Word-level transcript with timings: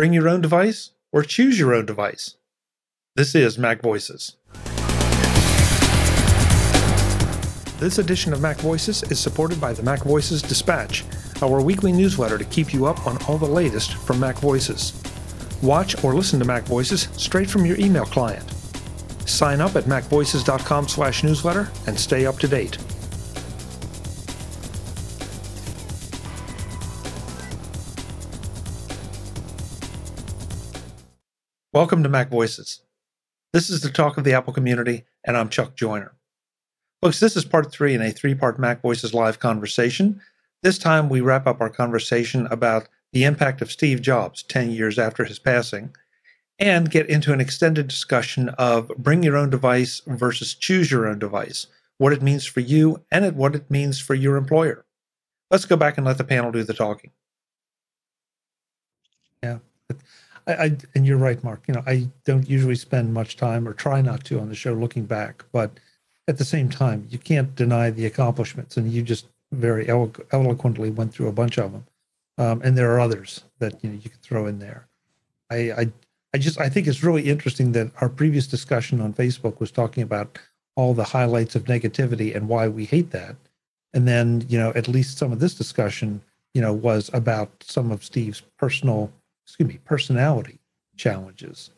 Bring 0.00 0.14
your 0.14 0.30
own 0.30 0.40
device 0.40 0.92
or 1.12 1.22
choose 1.22 1.58
your 1.58 1.74
own 1.74 1.84
device. 1.84 2.36
This 3.16 3.34
is 3.34 3.58
Mac 3.58 3.82
Voices. 3.82 4.34
This 7.78 7.98
edition 7.98 8.32
of 8.32 8.40
Mac 8.40 8.56
Voices 8.60 9.02
is 9.10 9.20
supported 9.20 9.60
by 9.60 9.74
the 9.74 9.82
Mac 9.82 10.02
Voices 10.04 10.40
Dispatch, 10.40 11.04
our 11.42 11.60
weekly 11.60 11.92
newsletter 11.92 12.38
to 12.38 12.46
keep 12.46 12.72
you 12.72 12.86
up 12.86 13.06
on 13.06 13.22
all 13.24 13.36
the 13.36 13.44
latest 13.44 13.92
from 13.92 14.18
Mac 14.18 14.38
Voices. 14.38 14.94
Watch 15.60 16.02
or 16.02 16.14
listen 16.14 16.38
to 16.38 16.46
Mac 16.46 16.62
Voices 16.62 17.10
straight 17.18 17.50
from 17.50 17.66
your 17.66 17.78
email 17.78 18.06
client. 18.06 18.50
Sign 19.26 19.60
up 19.60 19.76
at 19.76 19.84
macvoices.com/newsletter 19.84 21.70
and 21.86 22.00
stay 22.00 22.24
up 22.24 22.38
to 22.38 22.48
date. 22.48 22.78
Welcome 31.72 32.02
to 32.02 32.08
Mac 32.08 32.30
Voices. 32.30 32.80
This 33.52 33.70
is 33.70 33.80
the 33.80 33.90
talk 33.90 34.18
of 34.18 34.24
the 34.24 34.32
Apple 34.32 34.52
community, 34.52 35.04
and 35.22 35.36
I'm 35.36 35.48
Chuck 35.48 35.76
Joiner. 35.76 36.16
Folks, 37.00 37.20
this 37.20 37.36
is 37.36 37.44
part 37.44 37.70
three 37.70 37.94
in 37.94 38.02
a 38.02 38.10
three 38.10 38.34
part 38.34 38.58
Mac 38.58 38.82
Voices 38.82 39.14
live 39.14 39.38
conversation. 39.38 40.20
This 40.64 40.78
time 40.78 41.08
we 41.08 41.20
wrap 41.20 41.46
up 41.46 41.60
our 41.60 41.70
conversation 41.70 42.48
about 42.48 42.88
the 43.12 43.22
impact 43.22 43.62
of 43.62 43.70
Steve 43.70 44.02
Jobs 44.02 44.42
10 44.42 44.72
years 44.72 44.98
after 44.98 45.24
his 45.24 45.38
passing 45.38 45.94
and 46.58 46.90
get 46.90 47.08
into 47.08 47.32
an 47.32 47.40
extended 47.40 47.86
discussion 47.86 48.48
of 48.58 48.88
bring 48.98 49.22
your 49.22 49.36
own 49.36 49.48
device 49.48 50.02
versus 50.08 50.54
choose 50.54 50.90
your 50.90 51.06
own 51.06 51.20
device, 51.20 51.68
what 51.98 52.12
it 52.12 52.20
means 52.20 52.44
for 52.44 52.58
you 52.58 53.04
and 53.12 53.36
what 53.36 53.54
it 53.54 53.70
means 53.70 54.00
for 54.00 54.16
your 54.16 54.34
employer. 54.34 54.84
Let's 55.52 55.66
go 55.66 55.76
back 55.76 55.98
and 55.98 56.04
let 56.04 56.18
the 56.18 56.24
panel 56.24 56.50
do 56.50 56.64
the 56.64 56.74
talking. 56.74 57.12
Yeah. 59.40 59.58
I, 60.46 60.52
I, 60.52 60.76
and 60.94 61.06
you're 61.06 61.18
right, 61.18 61.42
Mark. 61.42 61.62
You 61.68 61.74
know, 61.74 61.82
I 61.86 62.08
don't 62.24 62.48
usually 62.48 62.76
spend 62.76 63.14
much 63.14 63.36
time 63.36 63.66
or 63.66 63.74
try 63.74 64.00
not 64.00 64.24
to 64.24 64.40
on 64.40 64.48
the 64.48 64.54
show 64.54 64.72
looking 64.74 65.04
back, 65.04 65.44
but 65.52 65.70
at 66.28 66.38
the 66.38 66.44
same 66.44 66.68
time, 66.68 67.06
you 67.10 67.18
can't 67.18 67.54
deny 67.54 67.90
the 67.90 68.06
accomplishments, 68.06 68.76
and 68.76 68.90
you 68.92 69.02
just 69.02 69.26
very 69.52 69.88
elo- 69.88 70.12
eloquently 70.32 70.90
went 70.90 71.12
through 71.12 71.28
a 71.28 71.32
bunch 71.32 71.58
of 71.58 71.72
them. 71.72 71.86
Um, 72.38 72.62
and 72.62 72.76
there 72.78 72.90
are 72.92 73.00
others 73.00 73.44
that 73.58 73.82
you 73.82 73.90
know 73.90 73.98
you 74.02 74.10
can 74.10 74.20
throw 74.22 74.46
in 74.46 74.58
there. 74.58 74.86
I, 75.50 75.56
I 75.72 75.92
I 76.32 76.38
just 76.38 76.60
I 76.60 76.68
think 76.68 76.86
it's 76.86 77.02
really 77.02 77.28
interesting 77.28 77.72
that 77.72 77.90
our 78.00 78.08
previous 78.08 78.46
discussion 78.46 79.00
on 79.00 79.12
Facebook 79.12 79.60
was 79.60 79.70
talking 79.70 80.02
about 80.02 80.38
all 80.76 80.94
the 80.94 81.04
highlights 81.04 81.54
of 81.54 81.64
negativity 81.64 82.34
and 82.34 82.48
why 82.48 82.68
we 82.68 82.84
hate 82.84 83.10
that, 83.10 83.36
and 83.92 84.06
then 84.06 84.46
you 84.48 84.58
know 84.58 84.72
at 84.74 84.88
least 84.88 85.18
some 85.18 85.32
of 85.32 85.40
this 85.40 85.54
discussion 85.54 86.22
you 86.54 86.62
know 86.62 86.72
was 86.72 87.10
about 87.12 87.50
some 87.60 87.90
of 87.90 88.04
Steve's 88.04 88.42
personal 88.56 89.12
excuse 89.50 89.68
me, 89.68 89.78
personality 89.84 90.60
challenges. 90.96 91.70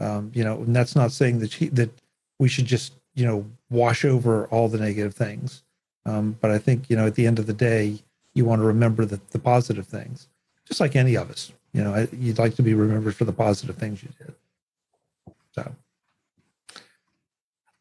Um, 0.00 0.32
you 0.34 0.42
know, 0.42 0.56
and 0.56 0.74
that's 0.74 0.96
not 0.96 1.12
saying 1.12 1.38
that 1.38 1.54
he, 1.54 1.68
that 1.68 1.90
we 2.38 2.48
should 2.48 2.66
just 2.66 2.94
you 3.14 3.24
know 3.24 3.46
wash 3.70 4.04
over 4.04 4.46
all 4.48 4.68
the 4.68 4.78
negative 4.78 5.14
things. 5.14 5.62
Um, 6.04 6.36
but 6.40 6.50
I 6.50 6.58
think 6.58 6.90
you 6.90 6.96
know 6.96 7.06
at 7.06 7.14
the 7.14 7.26
end 7.26 7.38
of 7.38 7.46
the 7.46 7.52
day, 7.52 8.00
you 8.34 8.44
want 8.44 8.60
to 8.60 8.66
remember 8.66 9.04
the, 9.04 9.20
the 9.30 9.38
positive 9.38 9.86
things, 9.86 10.28
just 10.66 10.80
like 10.80 10.96
any 10.96 11.16
of 11.16 11.30
us. 11.30 11.52
You 11.72 11.84
know, 11.84 12.06
you'd 12.12 12.38
like 12.38 12.56
to 12.56 12.62
be 12.62 12.74
remembered 12.74 13.14
for 13.14 13.24
the 13.24 13.32
positive 13.32 13.76
things 13.76 14.02
you 14.02 14.10
did. 14.18 14.34
So. 15.52 15.72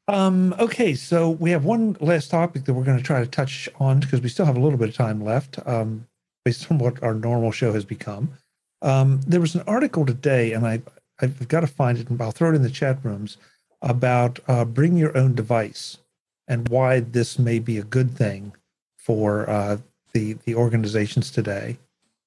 Um, 0.07 0.53
okay, 0.59 0.93
so 0.93 1.29
we 1.29 1.51
have 1.51 1.65
one 1.65 1.95
last 1.99 2.29
topic 2.29 2.65
that 2.65 2.73
we're 2.73 2.83
going 2.83 2.97
to 2.97 3.03
try 3.03 3.21
to 3.21 3.27
touch 3.27 3.69
on 3.79 3.99
because 3.99 4.21
we 4.21 4.29
still 4.29 4.45
have 4.45 4.57
a 4.57 4.59
little 4.59 4.77
bit 4.77 4.89
of 4.89 4.95
time 4.95 5.23
left, 5.23 5.59
um, 5.65 6.07
based 6.43 6.69
on 6.69 6.77
what 6.77 7.01
our 7.01 7.13
normal 7.13 7.51
show 7.51 7.71
has 7.73 7.85
become. 7.85 8.33
Um, 8.81 9.21
there 9.27 9.41
was 9.41 9.55
an 9.55 9.63
article 9.67 10.05
today, 10.05 10.53
and 10.53 10.65
I 10.65 10.81
I've 11.21 11.47
got 11.47 11.61
to 11.61 11.67
find 11.67 11.97
it, 11.97 12.09
and 12.09 12.21
I'll 12.21 12.31
throw 12.31 12.49
it 12.49 12.55
in 12.55 12.63
the 12.63 12.69
chat 12.69 12.97
rooms 13.03 13.37
about 13.81 14.39
uh, 14.47 14.65
bring 14.65 14.97
your 14.97 15.15
own 15.17 15.35
device 15.35 15.97
and 16.47 16.67
why 16.69 16.99
this 16.99 17.39
may 17.39 17.59
be 17.59 17.77
a 17.77 17.83
good 17.83 18.11
thing 18.11 18.53
for 18.97 19.49
uh, 19.49 19.77
the 20.13 20.33
the 20.45 20.55
organizations 20.55 21.31
today. 21.31 21.77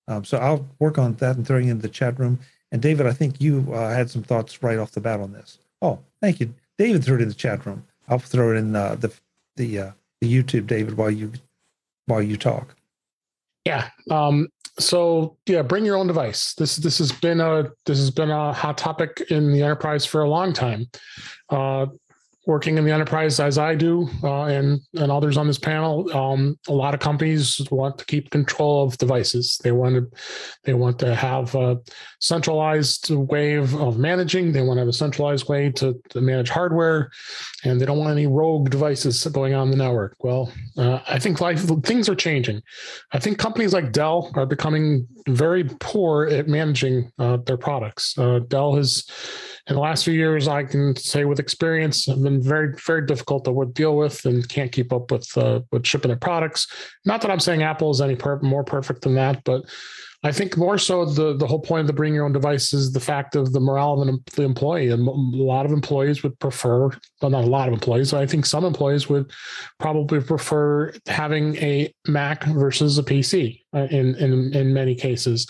Um, 0.06 0.24
so 0.24 0.38
I'll 0.38 0.68
work 0.78 0.98
on 0.98 1.14
that 1.14 1.36
and 1.36 1.46
throwing 1.46 1.68
it 1.68 1.72
in 1.72 1.80
the 1.80 1.88
chat 1.88 2.18
room. 2.18 2.38
And 2.72 2.82
David, 2.82 3.06
I 3.06 3.12
think 3.12 3.40
you 3.40 3.66
uh, 3.72 3.90
had 3.90 4.10
some 4.10 4.22
thoughts 4.22 4.62
right 4.62 4.78
off 4.78 4.92
the 4.92 5.00
bat 5.00 5.20
on 5.20 5.32
this. 5.32 5.58
Oh, 5.80 6.00
thank 6.20 6.40
you, 6.40 6.54
David. 6.78 7.04
Threw 7.04 7.16
it 7.16 7.22
in 7.22 7.28
the 7.28 7.34
chat 7.34 7.64
room. 7.64 7.84
I'll 8.08 8.18
throw 8.18 8.52
it 8.52 8.56
in 8.56 8.76
uh, 8.76 8.96
the 8.96 9.12
the 9.56 9.78
uh, 9.78 9.90
the 10.20 10.32
YouTube, 10.32 10.66
David, 10.66 10.96
while 10.96 11.10
you 11.10 11.32
while 12.06 12.22
you 12.22 12.36
talk. 12.36 12.74
Yeah. 13.64 13.88
Um, 14.10 14.48
so 14.78 15.36
yeah, 15.46 15.62
bring 15.62 15.84
your 15.84 15.96
own 15.96 16.06
device. 16.06 16.54
This 16.54 16.76
this 16.76 16.98
has 16.98 17.12
been 17.12 17.40
a 17.40 17.70
this 17.86 17.98
has 17.98 18.10
been 18.10 18.30
a 18.30 18.52
hot 18.52 18.76
topic 18.76 19.22
in 19.30 19.52
the 19.52 19.62
enterprise 19.62 20.04
for 20.04 20.22
a 20.22 20.28
long 20.28 20.52
time. 20.52 20.86
Uh, 21.48 21.86
working 22.46 22.76
in 22.76 22.84
the 22.84 22.90
enterprise 22.90 23.40
as 23.40 23.56
I 23.56 23.74
do, 23.74 24.08
uh, 24.22 24.44
and 24.44 24.80
and 24.94 25.10
others 25.10 25.36
on 25.36 25.46
this 25.46 25.58
panel, 25.58 26.14
um, 26.16 26.58
a 26.68 26.72
lot 26.72 26.94
of 26.94 27.00
companies 27.00 27.66
want 27.70 27.98
to 27.98 28.04
keep 28.04 28.30
control 28.30 28.84
of 28.84 28.98
devices. 28.98 29.58
They 29.62 29.72
want 29.72 29.94
to 29.96 30.18
they 30.64 30.74
want 30.74 30.98
to 31.00 31.14
have 31.14 31.54
a 31.54 31.78
centralized 32.20 33.10
way 33.10 33.54
of, 33.54 33.98
managing. 33.98 34.52
They 34.52 34.62
want 34.62 34.78
to 34.78 34.80
have 34.80 34.88
a 34.88 34.92
centralized 34.92 35.48
way 35.48 35.70
to, 35.72 35.94
to 36.10 36.20
manage 36.20 36.48
hardware, 36.48 37.10
and 37.64 37.80
they 37.80 37.86
don't 37.86 37.98
want 37.98 38.10
any 38.10 38.26
rogue 38.26 38.70
devices 38.70 39.24
going 39.26 39.54
on 39.54 39.70
the 39.70 39.76
network. 39.76 40.16
Well, 40.20 40.52
uh, 40.76 41.00
I 41.06 41.18
think 41.18 41.40
life 41.40 41.62
things 41.84 42.08
are 42.08 42.14
changing. 42.14 42.62
I 43.12 43.18
think 43.18 43.38
companies 43.38 43.72
like 43.72 43.92
Dell 43.92 44.30
are 44.34 44.46
becoming 44.46 45.06
very 45.28 45.64
poor 45.64 46.26
at 46.26 46.48
managing 46.48 47.10
uh, 47.18 47.38
their 47.38 47.56
products. 47.56 48.18
Uh, 48.18 48.40
Dell 48.48 48.74
has 48.74 49.06
in 49.66 49.76
the 49.76 49.80
last 49.80 50.04
few 50.04 50.12
years, 50.12 50.46
I 50.46 50.64
can 50.64 50.94
say 50.94 51.24
with 51.24 51.40
experience, 51.40 52.04
have 52.06 52.22
been 52.22 52.33
very, 52.42 52.74
very 52.86 53.06
difficult 53.06 53.44
to 53.44 53.70
deal 53.72 53.96
with 53.96 54.24
and 54.24 54.48
can't 54.48 54.72
keep 54.72 54.92
up 54.92 55.10
with 55.10 55.36
uh, 55.36 55.60
with 55.72 55.86
shipping 55.86 56.08
their 56.08 56.16
products. 56.16 56.66
Not 57.04 57.20
that 57.22 57.30
I'm 57.30 57.40
saying 57.40 57.62
Apple 57.62 57.90
is 57.90 58.00
any 58.00 58.16
per- 58.16 58.40
more 58.40 58.64
perfect 58.64 59.02
than 59.02 59.14
that, 59.14 59.44
but 59.44 59.64
I 60.24 60.32
think 60.32 60.56
more 60.56 60.78
so 60.78 61.04
the 61.04 61.36
the 61.36 61.46
whole 61.46 61.60
point 61.60 61.82
of 61.82 61.86
the 61.86 61.92
bring 61.92 62.14
your 62.14 62.24
own 62.24 62.32
device 62.32 62.72
is 62.72 62.92
the 62.92 63.00
fact 63.00 63.36
of 63.36 63.52
the 63.52 63.60
morale 63.60 64.00
of 64.00 64.24
the 64.34 64.42
employee. 64.42 64.88
And 64.88 65.06
a 65.06 65.12
lot 65.12 65.66
of 65.66 65.72
employees 65.72 66.22
would 66.22 66.38
prefer, 66.38 66.88
well, 67.20 67.30
not 67.30 67.44
a 67.44 67.48
lot 67.48 67.68
of 67.68 67.74
employees, 67.74 68.12
but 68.12 68.22
I 68.22 68.26
think 68.26 68.46
some 68.46 68.64
employees 68.64 69.08
would 69.08 69.30
probably 69.78 70.20
prefer 70.20 70.94
having 71.06 71.56
a 71.56 71.92
Mac 72.08 72.44
versus 72.44 72.96
a 72.98 73.02
PC 73.02 73.63
in 73.74 74.14
in 74.16 74.52
in 74.54 74.72
many 74.72 74.94
cases. 74.94 75.46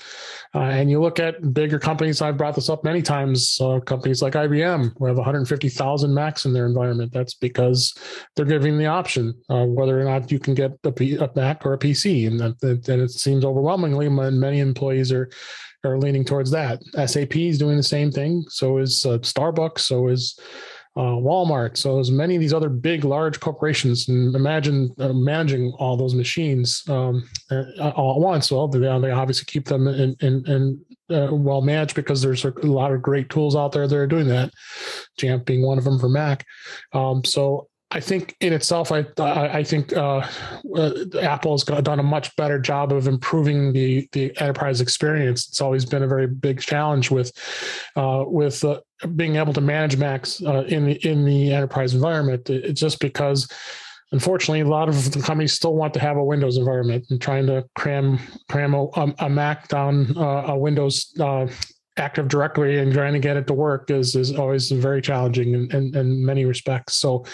Uh, 0.54 0.60
and 0.60 0.88
you 0.88 1.00
look 1.00 1.18
at 1.18 1.52
bigger 1.52 1.80
companies. 1.80 2.22
I've 2.22 2.36
brought 2.36 2.54
this 2.54 2.68
up 2.68 2.84
many 2.84 3.02
times. 3.02 3.58
Uh, 3.60 3.80
companies 3.80 4.22
like 4.22 4.34
IBM, 4.34 4.92
who 4.96 5.06
have 5.06 5.16
150,000 5.16 6.14
Macs 6.14 6.44
in 6.44 6.52
their 6.52 6.66
environment. 6.66 7.12
That's 7.12 7.34
because 7.34 7.92
they're 8.36 8.44
giving 8.44 8.78
the 8.78 8.86
option 8.86 9.34
uh, 9.48 9.64
whether 9.64 10.00
or 10.00 10.04
not 10.04 10.30
you 10.30 10.38
can 10.38 10.54
get 10.54 10.78
a, 10.84 10.92
P, 10.92 11.16
a 11.16 11.28
Mac 11.34 11.66
or 11.66 11.72
a 11.72 11.78
PC, 11.78 12.28
and 12.28 12.38
that 12.38 12.88
it 12.88 13.10
seems 13.10 13.44
overwhelmingly 13.44 14.08
many 14.08 14.60
employees 14.60 15.10
are 15.10 15.28
are 15.84 15.98
leaning 15.98 16.24
towards 16.24 16.50
that. 16.50 16.82
SAP 17.06 17.36
is 17.36 17.58
doing 17.58 17.76
the 17.76 17.82
same 17.82 18.10
thing. 18.10 18.44
So 18.48 18.78
is 18.78 19.04
uh, 19.04 19.18
Starbucks. 19.18 19.80
So 19.80 20.08
is 20.08 20.38
uh, 20.96 21.00
Walmart. 21.00 21.76
So 21.76 21.98
as 21.98 22.10
many 22.10 22.36
of 22.36 22.40
these 22.40 22.52
other 22.52 22.68
big, 22.68 23.04
large 23.04 23.40
corporations, 23.40 24.08
and 24.08 24.34
imagine 24.34 24.94
uh, 24.98 25.12
managing 25.12 25.72
all 25.78 25.96
those 25.96 26.14
machines 26.14 26.84
um, 26.88 27.28
uh, 27.50 27.90
all 27.90 28.14
at 28.14 28.20
once. 28.20 28.50
Well, 28.50 28.68
they, 28.68 28.78
they 28.78 29.10
obviously 29.10 29.46
keep 29.46 29.66
them 29.66 29.88
in, 29.88 30.16
in, 30.20 30.44
in 30.46 30.84
uh, 31.10 31.28
well 31.32 31.62
managed 31.62 31.94
because 31.94 32.22
there's 32.22 32.44
a 32.44 32.52
lot 32.62 32.92
of 32.92 33.02
great 33.02 33.28
tools 33.28 33.56
out 33.56 33.72
there 33.72 33.88
that 33.88 33.96
are 33.96 34.06
doing 34.06 34.28
that. 34.28 34.50
Jamf 35.18 35.44
being 35.44 35.62
one 35.62 35.78
of 35.78 35.84
them 35.84 35.98
for 35.98 36.08
Mac. 36.08 36.46
Um, 36.92 37.24
so 37.24 37.68
I 37.94 38.00
think 38.00 38.34
in 38.40 38.52
itself, 38.52 38.90
I 38.90 39.06
I, 39.18 39.62
think 39.62 39.96
uh, 39.96 40.26
uh, 40.76 40.90
Apple 41.20 41.52
has 41.52 41.62
done 41.62 42.00
a 42.00 42.02
much 42.02 42.34
better 42.34 42.58
job 42.58 42.92
of 42.92 43.06
improving 43.06 43.72
the 43.72 44.08
the 44.10 44.36
enterprise 44.40 44.80
experience. 44.80 45.46
It's 45.46 45.60
always 45.60 45.84
been 45.84 46.02
a 46.02 46.08
very 46.08 46.26
big 46.26 46.60
challenge 46.60 47.12
with 47.12 47.30
uh, 47.94 48.24
with 48.26 48.64
uh, 48.64 48.80
being 49.16 49.36
able 49.36 49.52
to 49.52 49.60
manage 49.60 49.96
Macs 49.96 50.42
uh, 50.42 50.64
in 50.68 50.86
the 50.86 51.08
in 51.08 51.24
the 51.24 51.52
enterprise 51.52 51.94
environment. 51.94 52.50
It's 52.50 52.80
just 52.80 53.00
because. 53.00 53.48
Unfortunately, 54.12 54.60
a 54.60 54.68
lot 54.68 54.88
of 54.88 55.10
the 55.10 55.20
companies 55.20 55.54
still 55.54 55.74
want 55.74 55.92
to 55.94 55.98
have 55.98 56.16
a 56.16 56.22
Windows 56.22 56.56
environment 56.56 57.04
and 57.10 57.20
trying 57.20 57.46
to 57.46 57.64
cram 57.74 58.20
cram 58.48 58.72
a, 58.74 58.86
a 59.18 59.28
Mac 59.28 59.66
down 59.66 60.16
uh, 60.16 60.44
a 60.52 60.56
Windows 60.56 61.12
Active 61.96 62.28
Directory 62.28 62.78
and 62.80 62.92
trying 62.92 63.12
to 63.12 63.18
get 63.18 63.36
it 63.36 63.46
to 63.46 63.54
work 63.54 63.90
is 63.90 64.14
is 64.14 64.32
always 64.32 64.70
very 64.70 65.00
challenging 65.00 65.54
in, 65.54 65.70
in, 65.72 65.96
in 65.96 66.24
many 66.24 66.44
respects. 66.44 66.94
So, 66.94 67.24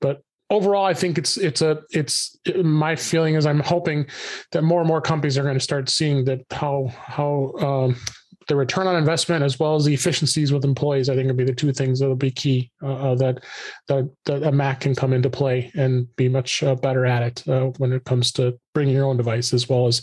but 0.00 0.22
overall, 0.50 0.84
I 0.84 0.94
think 0.94 1.16
it's 1.16 1.36
it's 1.36 1.62
a 1.62 1.82
it's 1.90 2.36
my 2.62 2.96
feeling 2.96 3.36
is 3.36 3.46
I'm 3.46 3.60
hoping 3.60 4.06
that 4.50 4.62
more 4.62 4.80
and 4.80 4.88
more 4.88 5.00
companies 5.00 5.38
are 5.38 5.42
going 5.42 5.54
to 5.54 5.60
start 5.60 5.88
seeing 5.88 6.24
that 6.24 6.40
how 6.50 6.92
how 6.92 7.54
um, 7.60 7.96
the 8.48 8.56
return 8.56 8.86
on 8.86 8.96
investment 8.96 9.44
as 9.44 9.58
well 9.58 9.76
as 9.76 9.84
the 9.84 9.94
efficiencies 9.94 10.52
with 10.52 10.64
employees, 10.64 11.08
I 11.08 11.14
think 11.14 11.28
would 11.28 11.36
be 11.36 11.44
the 11.44 11.54
two 11.54 11.72
things 11.72 12.00
that 12.00 12.08
will 12.08 12.16
be 12.16 12.30
key 12.30 12.70
uh, 12.82 13.12
uh, 13.12 13.14
that, 13.16 13.44
that, 13.88 14.10
that 14.24 14.42
a 14.42 14.52
Mac 14.52 14.80
can 14.80 14.94
come 14.94 15.12
into 15.12 15.30
play 15.30 15.70
and 15.74 16.14
be 16.16 16.28
much 16.28 16.62
uh, 16.62 16.74
better 16.74 17.06
at 17.06 17.22
it 17.22 17.48
uh, 17.48 17.66
when 17.78 17.92
it 17.92 18.04
comes 18.04 18.32
to 18.32 18.58
bringing 18.74 18.94
your 18.94 19.06
own 19.06 19.16
device 19.16 19.52
as 19.52 19.68
well 19.68 19.86
as 19.86 20.02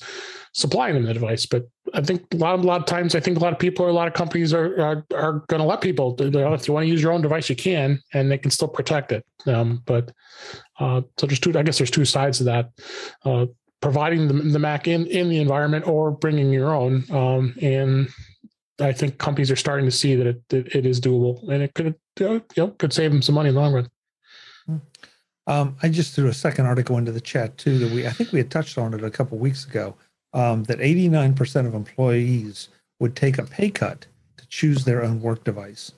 supplying 0.54 0.96
them 0.96 1.04
the 1.04 1.14
device. 1.14 1.46
But 1.46 1.68
I 1.94 2.02
think 2.02 2.26
a 2.34 2.38
lot, 2.38 2.60
a 2.60 2.62
lot 2.62 2.82
of 2.82 2.86
times, 2.86 3.16
I 3.16 3.20
think 3.20 3.38
a 3.38 3.40
lot 3.40 3.54
of 3.54 3.60
people 3.60 3.86
or 3.86 3.90
a 3.90 3.94
lot 3.94 4.08
of 4.08 4.14
companies 4.14 4.54
are 4.54 4.80
are, 4.80 5.06
are 5.16 5.44
going 5.48 5.62
to 5.62 5.68
let 5.68 5.82
people. 5.82 6.16
If 6.20 6.68
you 6.68 6.74
want 6.74 6.84
to 6.84 6.90
use 6.90 7.02
your 7.02 7.14
own 7.14 7.22
device, 7.22 7.50
you 7.50 7.56
can, 7.56 8.02
and 8.14 8.30
they 8.30 8.38
can 8.38 8.52
still 8.52 8.68
protect 8.68 9.12
it. 9.12 9.26
Um, 9.46 9.84
but 9.86 10.12
uh, 10.80 11.02
so 11.18 11.28
there's 11.28 11.40
two. 11.40 11.58
I 11.58 11.64
guess 11.64 11.78
there's 11.78 11.92
two 11.92 12.06
sides 12.06 12.40
to 12.40 12.44
that: 12.46 12.72
uh, 13.24 13.46
providing 13.82 14.28
the, 14.28 14.34
the, 14.34 14.60
Mac 14.60 14.88
in 14.88 15.06
in 15.08 15.30
the 15.30 15.40
environment 15.40 15.88
or 15.88 16.12
bringing 16.12 16.52
your 16.52 16.74
own. 16.74 17.06
Um, 17.12 17.56
and 17.62 18.10
I 18.80 18.94
think 18.94 19.18
companies 19.18 19.50
are 19.50 19.56
starting 19.56 19.86
to 19.86 19.92
see 19.92 20.16
that 20.16 20.28
it, 20.28 20.42
it, 20.52 20.76
it 20.76 20.86
is 20.86 21.02
doable, 21.02 21.48
and 21.50 21.64
it 21.64 21.74
could 21.74 21.96
you 22.20 22.42
know, 22.56 22.68
could 22.70 22.94
save 22.94 23.12
them 23.12 23.22
some 23.22 23.36
money 23.36 23.50
in 23.50 23.56
the 23.56 23.62
long 23.62 23.74
run. 23.74 23.90
Um, 25.48 25.78
I 25.82 25.88
just 25.88 26.14
threw 26.14 26.28
a 26.28 26.34
second 26.34 26.66
article 26.66 26.98
into 26.98 27.14
the 27.14 27.22
chat 27.22 27.58
too 27.58 27.80
that 27.80 27.92
we 27.92 28.06
I 28.06 28.12
think 28.12 28.34
we 28.34 28.40
had 28.40 28.52
touched 28.52 28.78
on 28.78 28.94
it 28.94 29.04
a 29.04 29.10
couple 29.10 29.38
weeks 29.38 29.66
ago 29.66 29.96
um, 30.34 30.64
that 30.66 30.80
89% 30.80 31.66
of 31.66 31.74
employees 31.74 32.68
would 33.00 33.16
take 33.16 33.38
a 33.38 33.44
pay 33.44 33.70
cut 33.70 34.06
to 34.38 34.48
choose 34.48 34.84
their 34.84 35.04
own 35.04 35.22
work 35.22 35.46
device, 35.46 35.94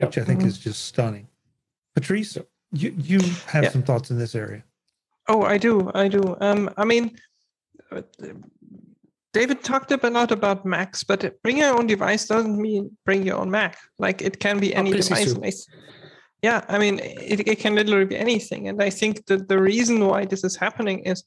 yep. 0.00 0.08
which 0.08 0.18
I 0.18 0.24
think 0.24 0.40
mm-hmm. 0.40 0.48
is 0.48 0.58
just 0.58 0.86
stunning. 0.86 1.28
Patrice, 1.94 2.38
you 2.72 2.94
you 2.96 3.20
have 3.46 3.70
some 3.70 3.82
thoughts 3.82 4.10
in 4.10 4.18
this 4.18 4.34
area. 4.34 4.64
Oh, 5.28 5.42
I 5.42 5.58
do, 5.58 5.90
I 5.94 6.08
do. 6.08 6.36
Um, 6.40 6.70
I 6.76 6.84
mean, 6.84 7.16
David 9.34 9.64
talked 9.64 9.90
a 9.90 10.10
lot 10.10 10.30
about 10.30 10.64
Macs, 10.64 11.02
but 11.02 11.42
bring 11.42 11.58
your 11.58 11.76
own 11.76 11.88
device 11.88 12.26
doesn't 12.28 12.56
mean 12.56 12.96
bring 13.04 13.26
your 13.26 13.36
own 13.36 13.50
Mac. 13.50 13.76
Like 13.98 14.22
it 14.22 14.38
can 14.38 14.60
be 14.60 14.72
any 14.72 14.94
oh, 14.94 14.96
device. 14.96 15.66
Yeah 16.40 16.64
i 16.68 16.78
mean 16.78 17.00
it, 17.32 17.48
it 17.52 17.58
can 17.58 17.74
literally 17.74 18.04
be 18.14 18.16
anything. 18.16 18.68
And 18.68 18.80
i 18.88 18.90
think 18.90 19.26
that 19.26 19.48
the 19.48 19.60
reason 19.60 19.96
why 20.10 20.24
this 20.24 20.44
is 20.44 20.54
happening 20.56 20.98
is 21.00 21.24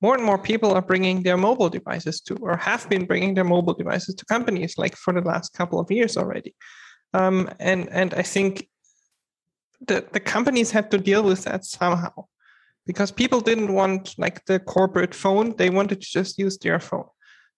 more 0.00 0.14
and 0.18 0.24
more 0.24 0.38
people 0.50 0.70
are 0.72 0.86
bringing 0.92 1.22
their 1.22 1.36
mobile 1.36 1.68
devices 1.68 2.16
to 2.26 2.32
or 2.36 2.56
have 2.56 2.88
been 2.88 3.04
bringing 3.04 3.34
their 3.34 3.48
mobile 3.54 3.74
devices 3.74 4.14
to 4.14 4.24
companies 4.24 4.78
like 4.78 4.96
for 4.96 5.12
the 5.12 5.26
last 5.32 5.52
couple 5.52 5.78
of 5.78 5.90
years 5.90 6.16
already. 6.16 6.54
Um, 7.12 7.36
and 7.70 7.80
and 8.00 8.14
i 8.14 8.24
think 8.34 8.52
the, 9.88 9.98
the 10.16 10.24
companies 10.34 10.70
had 10.70 10.90
to 10.92 10.98
deal 10.98 11.22
with 11.22 11.44
that 11.44 11.64
somehow. 11.64 12.16
Because 12.86 13.10
people 13.12 13.40
didn't 13.40 13.72
want 13.80 14.14
like 14.24 14.38
the 14.46 14.58
corporate 14.58 15.14
phone 15.14 15.46
they 15.56 15.70
wanted 15.78 16.00
to 16.00 16.08
just 16.18 16.38
use 16.38 16.56
their 16.58 16.80
phone 16.80 17.10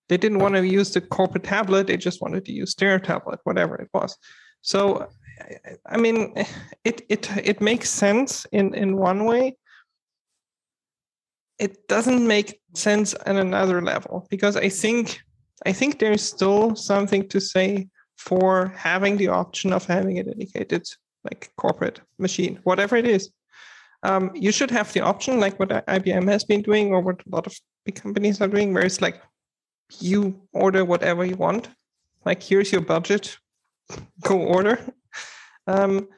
they 0.09 0.17
didn't 0.17 0.39
want 0.39 0.55
to 0.55 0.67
use 0.67 0.93
the 0.93 1.01
corporate 1.01 1.45
tablet 1.45 1.87
they 1.87 1.97
just 1.97 2.21
wanted 2.21 2.45
to 2.45 2.53
use 2.53 2.75
their 2.75 2.99
tablet 2.99 3.41
whatever 3.45 3.77
it 3.77 3.89
was 3.95 4.17
so 4.63 5.09
I 5.87 5.97
mean, 5.97 6.35
it 6.85 7.03
it 7.09 7.29
it 7.37 7.61
makes 7.61 7.91
sense 7.91 8.47
in 8.53 8.75
in 8.75 8.97
one 8.97 9.25
way. 9.25 9.57
It 11.59 11.87
doesn't 11.89 12.27
make 12.27 12.61
sense 12.75 13.15
on 13.15 13.37
another 13.37 13.83
level 13.83 14.27
because 14.31 14.57
I 14.57 14.69
think 14.69 15.21
I 15.67 15.73
think 15.73 15.99
there's 15.99 16.23
still 16.23 16.75
something 16.75 17.29
to 17.29 17.41
say 17.41 17.89
for 18.17 18.73
having 18.77 19.17
the 19.17 19.29
option 19.29 19.73
of 19.73 19.85
having 19.85 20.19
a 20.19 20.25
dedicated 20.25 20.87
like 21.25 21.53
corporate 21.57 22.01
machine, 22.19 22.61
whatever 22.65 22.97
it 22.97 23.07
is. 23.07 23.31
Um, 24.05 24.33
you 24.35 24.51
should 24.51 24.71
have 24.73 24.93
the 24.93 25.01
option, 25.01 25.39
like 25.39 25.61
what 25.61 25.69
IBM 25.69 26.29
has 26.29 26.43
been 26.43 26.63
doing, 26.63 26.93
or 26.93 27.01
what 27.01 27.23
a 27.25 27.31
lot 27.31 27.47
of 27.47 27.55
big 27.85 27.95
companies 27.95 28.41
are 28.41 28.49
doing, 28.49 28.75
where 28.75 28.85
it's 28.85 29.01
like 29.01 29.23
you 30.01 30.41
order 30.53 30.85
whatever 30.85 31.25
you 31.25 31.37
want. 31.37 31.69
Like 32.25 32.43
here's 32.43 32.73
your 32.73 32.81
budget, 32.81 33.37
go 34.23 34.39
order 34.41 34.79
um, 35.67 36.09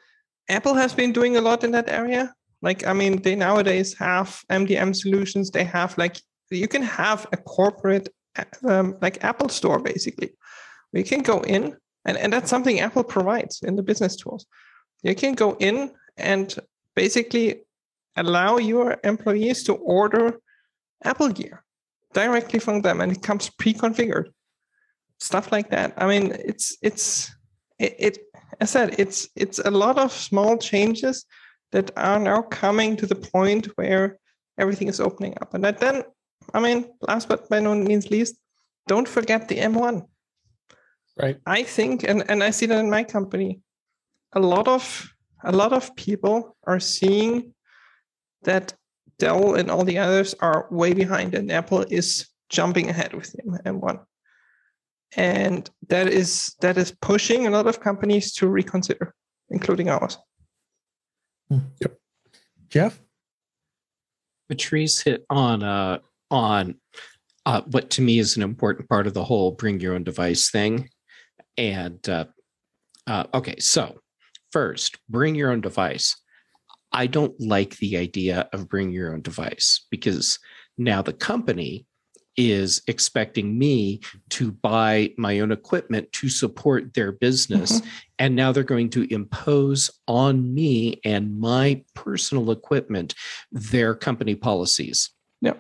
Apple 0.49 0.75
has 0.75 0.93
been 0.93 1.13
doing 1.13 1.37
a 1.37 1.41
lot 1.41 1.65
in 1.65 1.71
that 1.73 1.89
area. 1.89 2.35
Like, 2.63 2.87
I 2.87 2.93
mean, 2.93 3.23
they 3.23 3.35
nowadays 3.35 3.95
have 3.95 4.41
MDM 4.51 4.95
solutions. 4.95 5.51
They 5.51 5.65
have 5.65 5.97
like 5.99 6.17
you 6.51 6.69
can 6.69 6.83
have 6.83 7.27
a 7.33 7.37
corporate 7.37 8.09
um, 8.67 8.97
like 9.01 9.23
Apple 9.25 9.49
Store 9.49 9.79
basically. 9.79 10.31
You 10.93 11.05
can 11.05 11.23
go 11.23 11.41
in, 11.41 11.77
and, 12.05 12.17
and 12.17 12.33
that's 12.33 12.51
something 12.51 12.81
Apple 12.81 13.05
provides 13.05 13.63
in 13.63 13.77
the 13.77 13.83
business 13.83 14.17
tools. 14.17 14.47
You 15.03 15.15
can 15.15 15.35
go 15.35 15.57
in 15.59 15.91
and 16.17 16.55
basically 16.95 17.63
allow 18.17 18.59
your 18.59 18.99
employees 19.03 19.65
to 19.65 19.75
order 19.75 20.39
Apple 21.03 21.31
gear 21.31 21.64
directly 22.15 22.59
from 22.59 22.81
them, 22.81 23.01
and 23.01 23.13
it 23.13 23.23
comes 23.23 23.51
pre-configured. 23.51 24.29
Stuff 25.21 25.53
like 25.53 25.71
that. 25.71 25.95
I 25.97 26.07
mean, 26.07 26.33
it's 26.45 26.77
it's 26.83 27.31
it, 27.79 27.95
it 27.99 28.19
I 28.61 28.65
said 28.65 28.95
it's 28.99 29.29
it's 29.37 29.59
a 29.59 29.71
lot 29.71 29.99
of 29.99 30.13
small 30.13 30.57
changes 30.59 31.27
that 31.73 31.91
are 31.97 32.19
now 32.19 32.43
coming 32.43 32.97
to 32.97 33.07
the 33.07 33.17
point 33.17 33.67
where 33.77 34.19
everything 34.59 34.89
is 34.89 35.01
opening 35.01 35.35
up. 35.41 35.55
And 35.55 35.65
that 35.65 35.79
then, 35.79 36.05
I 36.53 36.61
mean, 36.61 36.87
last 37.01 37.29
but 37.29 37.49
by 37.49 37.61
no 37.61 37.75
means 37.75 38.11
least, 38.11 38.37
don't 38.87 39.09
forget 39.09 39.49
the 39.49 39.57
M1. 39.57 40.07
Right. 41.21 41.39
I 41.47 41.63
think, 41.63 42.05
and, 42.05 42.29
and 42.29 42.43
I 42.43 42.51
see 42.51 42.67
that 42.67 42.79
in 42.79 42.91
my 42.91 43.05
company, 43.05 43.61
a 44.33 44.41
lot 44.41 44.69
of 44.69 45.11
a 45.43 45.53
lot 45.53 45.73
of 45.73 45.95
people 45.95 46.57
are 46.65 46.81
seeing 46.81 47.55
that 48.45 48.75
Dell 49.19 49.55
and 49.55 49.71
all 49.71 49.85
the 49.85 49.99
others 49.99 50.35
are 50.41 50.67
way 50.71 50.93
behind, 50.93 51.35
and 51.35 51.51
Apple 51.51 51.85
is 51.91 52.29
jumping 52.49 52.89
ahead 52.91 53.15
with 53.15 53.33
the 53.33 53.61
M1 53.65 54.01
and 55.17 55.71
that 55.89 56.09
is 56.09 56.55
that 56.61 56.77
is 56.77 56.93
pushing 57.01 57.47
a 57.47 57.51
lot 57.51 57.67
of 57.67 57.81
companies 57.81 58.33
to 58.33 58.49
reconsider 58.49 59.15
including 59.51 59.89
ours. 59.89 60.19
Hmm. 61.49 61.59
yep. 61.81 61.99
jeff? 62.69 63.01
Patrice 64.49 65.03
hit 65.03 65.25
on 65.31 65.63
uh 65.63 65.99
on 66.31 66.77
uh, 67.47 67.61
what 67.71 67.91
to 67.91 68.03
me 68.03 68.19
is 68.19 68.37
an 68.37 68.43
important 68.43 68.89
part 68.89 69.07
of 69.07 69.13
the 69.13 69.25
whole 69.25 69.51
bring 69.51 69.79
your 69.79 69.95
own 69.95 70.03
device 70.03 70.51
thing. 70.51 70.89
And 71.59 72.07
uh, 72.09 72.25
uh, 73.07 73.25
okay 73.35 73.57
so 73.59 74.01
first 74.51 74.99
bring 75.09 75.35
your 75.35 75.51
own 75.51 75.61
device 75.61 76.17
i 76.95 77.07
don't 77.07 77.39
like 77.41 77.77
the 77.79 77.97
idea 77.97 78.49
of 78.53 78.69
bring 78.69 78.91
your 78.91 79.13
own 79.13 79.21
device 79.21 79.87
because 79.91 80.39
now 80.79 81.03
the 81.03 81.13
company 81.13 81.87
is 82.37 82.83
expecting 82.89 83.57
me 83.59 84.01
to 84.29 84.51
buy 84.51 85.13
my 85.17 85.41
own 85.41 85.53
equipment 85.53 86.11
to 86.13 86.29
support 86.29 86.95
their 86.95 87.13
business. 87.13 87.81
Mm-hmm. 87.81 87.89
And 88.19 88.37
now 88.37 88.53
they're 88.53 88.63
going 88.63 88.91
to 88.91 89.13
impose 89.13 89.91
on 90.09 90.55
me 90.55 91.01
and 91.05 91.39
my 91.39 91.83
personal 91.95 92.51
equipment 92.51 93.15
their 93.53 93.95
company 93.95 94.35
policies. 94.35 95.11
Yeah. 95.41 95.55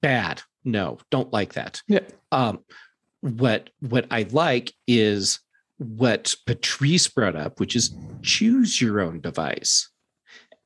Bad. 0.00 0.42
No, 0.64 0.98
don't 1.10 1.32
like 1.32 1.54
that. 1.54 1.82
Yeah. 1.88 2.00
Um, 2.30 2.60
what 3.20 3.70
what 3.80 4.06
I 4.10 4.26
like 4.30 4.72
is 4.86 5.40
what 5.78 6.34
Patrice 6.46 7.08
brought 7.08 7.36
up, 7.36 7.60
which 7.60 7.74
is 7.74 7.96
choose 8.22 8.80
your 8.80 9.00
own 9.00 9.20
device. 9.20 9.88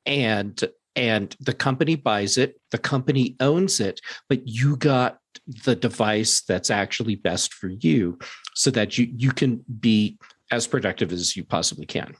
And 0.04 0.60
and 0.94 1.34
the 1.40 1.54
company 1.54 1.94
buys 1.94 2.36
it, 2.36 2.60
the 2.70 2.78
company 2.78 3.36
owns 3.40 3.80
it, 3.80 4.00
but 4.28 4.46
you 4.46 4.76
got 4.76 5.18
the 5.64 5.74
device 5.74 6.42
that's 6.42 6.70
actually 6.70 7.16
best 7.16 7.54
for 7.54 7.68
you 7.68 8.18
so 8.54 8.70
that 8.70 8.98
you 8.98 9.12
you 9.16 9.32
can 9.32 9.64
be 9.80 10.18
as 10.50 10.66
productive 10.66 11.12
as 11.12 11.36
you 11.36 11.44
possibly 11.44 11.86
can. 11.86 12.14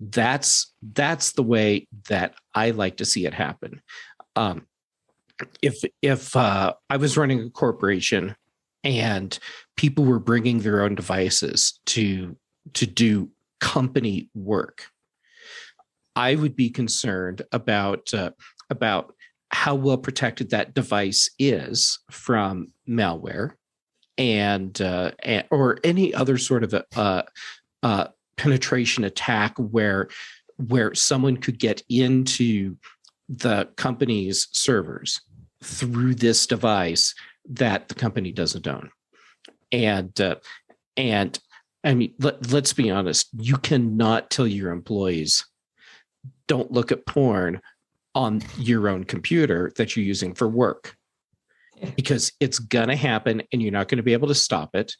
That's 0.00 0.72
that's 0.92 1.32
the 1.32 1.42
way 1.42 1.88
that 2.08 2.34
I 2.54 2.70
like 2.70 2.98
to 2.98 3.04
see 3.04 3.26
it 3.26 3.34
happen. 3.34 3.80
Um, 4.36 4.66
if 5.62 5.82
if 6.02 6.36
uh, 6.36 6.74
I 6.88 6.96
was 6.96 7.16
running 7.16 7.40
a 7.40 7.50
corporation 7.50 8.36
and 8.84 9.38
people 9.76 10.04
were 10.04 10.18
bringing 10.18 10.60
their 10.60 10.82
own 10.82 10.94
devices 10.94 11.80
to 11.86 12.36
to 12.74 12.86
do 12.86 13.30
company 13.60 14.28
work. 14.34 14.86
I 16.16 16.34
would 16.34 16.56
be 16.56 16.70
concerned 16.70 17.42
about 17.52 18.12
uh, 18.14 18.30
about 18.70 19.14
how 19.50 19.74
well 19.74 19.96
protected 19.96 20.50
that 20.50 20.74
device 20.74 21.30
is 21.38 21.98
from 22.10 22.68
malware 22.88 23.52
and, 24.18 24.78
uh, 24.80 25.12
and 25.22 25.44
or 25.50 25.78
any 25.84 26.12
other 26.12 26.36
sort 26.36 26.64
of 26.64 26.74
a, 26.74 27.24
uh, 27.82 28.08
penetration 28.36 29.04
attack 29.04 29.56
where 29.58 30.08
where 30.56 30.94
someone 30.94 31.36
could 31.36 31.58
get 31.58 31.82
into 31.88 32.76
the 33.28 33.68
company's 33.76 34.48
servers 34.52 35.20
through 35.62 36.14
this 36.14 36.46
device 36.46 37.14
that 37.48 37.88
the 37.88 37.94
company 37.94 38.32
doesn't 38.32 38.66
own. 38.66 38.90
And 39.72 40.18
uh, 40.20 40.36
and 40.96 41.38
i 41.84 41.94
mean 41.94 42.12
let, 42.18 42.50
let's 42.50 42.72
be 42.72 42.90
honest 42.90 43.28
you 43.38 43.56
cannot 43.56 44.30
tell 44.30 44.48
your 44.48 44.72
employees 44.72 45.46
don't 46.48 46.72
look 46.72 46.90
at 46.90 47.06
porn 47.06 47.60
on 48.14 48.42
your 48.56 48.88
own 48.88 49.04
computer 49.04 49.70
that 49.76 49.94
you're 49.94 50.04
using 50.04 50.34
for 50.34 50.48
work. 50.48 50.96
Because 51.94 52.32
it's 52.40 52.58
going 52.58 52.88
to 52.88 52.96
happen 52.96 53.42
and 53.52 53.62
you're 53.62 53.70
not 53.70 53.86
going 53.86 53.98
to 53.98 54.02
be 54.02 54.14
able 54.14 54.26
to 54.28 54.34
stop 54.34 54.74
it. 54.74 54.94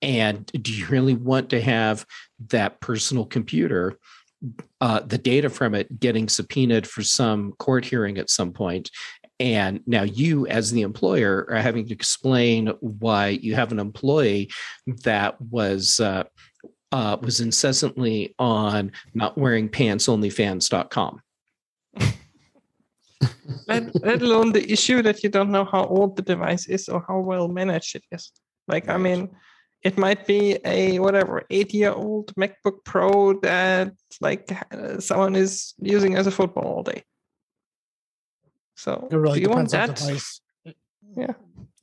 And 0.00 0.46
do 0.46 0.72
you 0.72 0.86
really 0.86 1.14
want 1.14 1.50
to 1.50 1.60
have 1.60 2.06
that 2.50 2.80
personal 2.80 3.24
computer, 3.24 3.98
uh, 4.80 5.00
the 5.00 5.18
data 5.18 5.50
from 5.50 5.74
it 5.74 5.98
getting 5.98 6.28
subpoenaed 6.28 6.86
for 6.86 7.02
some 7.02 7.52
court 7.58 7.84
hearing 7.84 8.18
at 8.18 8.30
some 8.30 8.52
point, 8.52 8.90
and 9.42 9.80
now 9.86 10.04
you 10.04 10.46
as 10.46 10.70
the 10.70 10.82
employer 10.82 11.48
are 11.50 11.56
having 11.56 11.84
to 11.88 11.92
explain 11.92 12.68
why 12.78 13.26
you 13.26 13.56
have 13.56 13.72
an 13.72 13.80
employee 13.80 14.48
that 15.02 15.40
was 15.40 15.98
uh, 15.98 16.22
uh, 16.92 17.16
was 17.20 17.40
incessantly 17.40 18.34
on 18.38 18.92
not 19.14 19.36
wearing 19.36 19.68
pants 19.68 20.06
onlyfans.com 20.06 21.20
let, 23.66 24.04
let 24.04 24.22
alone 24.22 24.52
the 24.52 24.70
issue 24.72 25.02
that 25.02 25.24
you 25.24 25.28
don't 25.28 25.50
know 25.50 25.64
how 25.64 25.86
old 25.86 26.16
the 26.16 26.22
device 26.22 26.66
is 26.68 26.88
or 26.88 27.04
how 27.08 27.18
well 27.18 27.48
managed 27.48 27.96
it 27.96 28.04
is. 28.12 28.30
Like, 28.68 28.88
I 28.88 28.96
mean, 28.96 29.28
it 29.82 29.98
might 29.98 30.26
be 30.26 30.58
a 30.64 31.00
whatever 31.00 31.42
eight 31.50 31.74
year 31.74 31.92
old 31.92 32.32
MacBook 32.36 32.84
Pro 32.84 33.40
that 33.40 33.92
like 34.20 34.48
someone 35.00 35.34
is 35.34 35.74
using 35.80 36.14
as 36.14 36.26
a 36.26 36.30
football 36.30 36.64
all 36.64 36.82
day. 36.82 37.02
So, 38.76 39.08
It 39.10 39.16
really 39.16 39.38
do 39.38 39.42
you 39.42 39.50
want 39.50 39.70
depends 39.70 39.90
on 39.90 39.96
that? 39.96 40.08
device. 40.08 40.40
Yeah. 41.16 41.34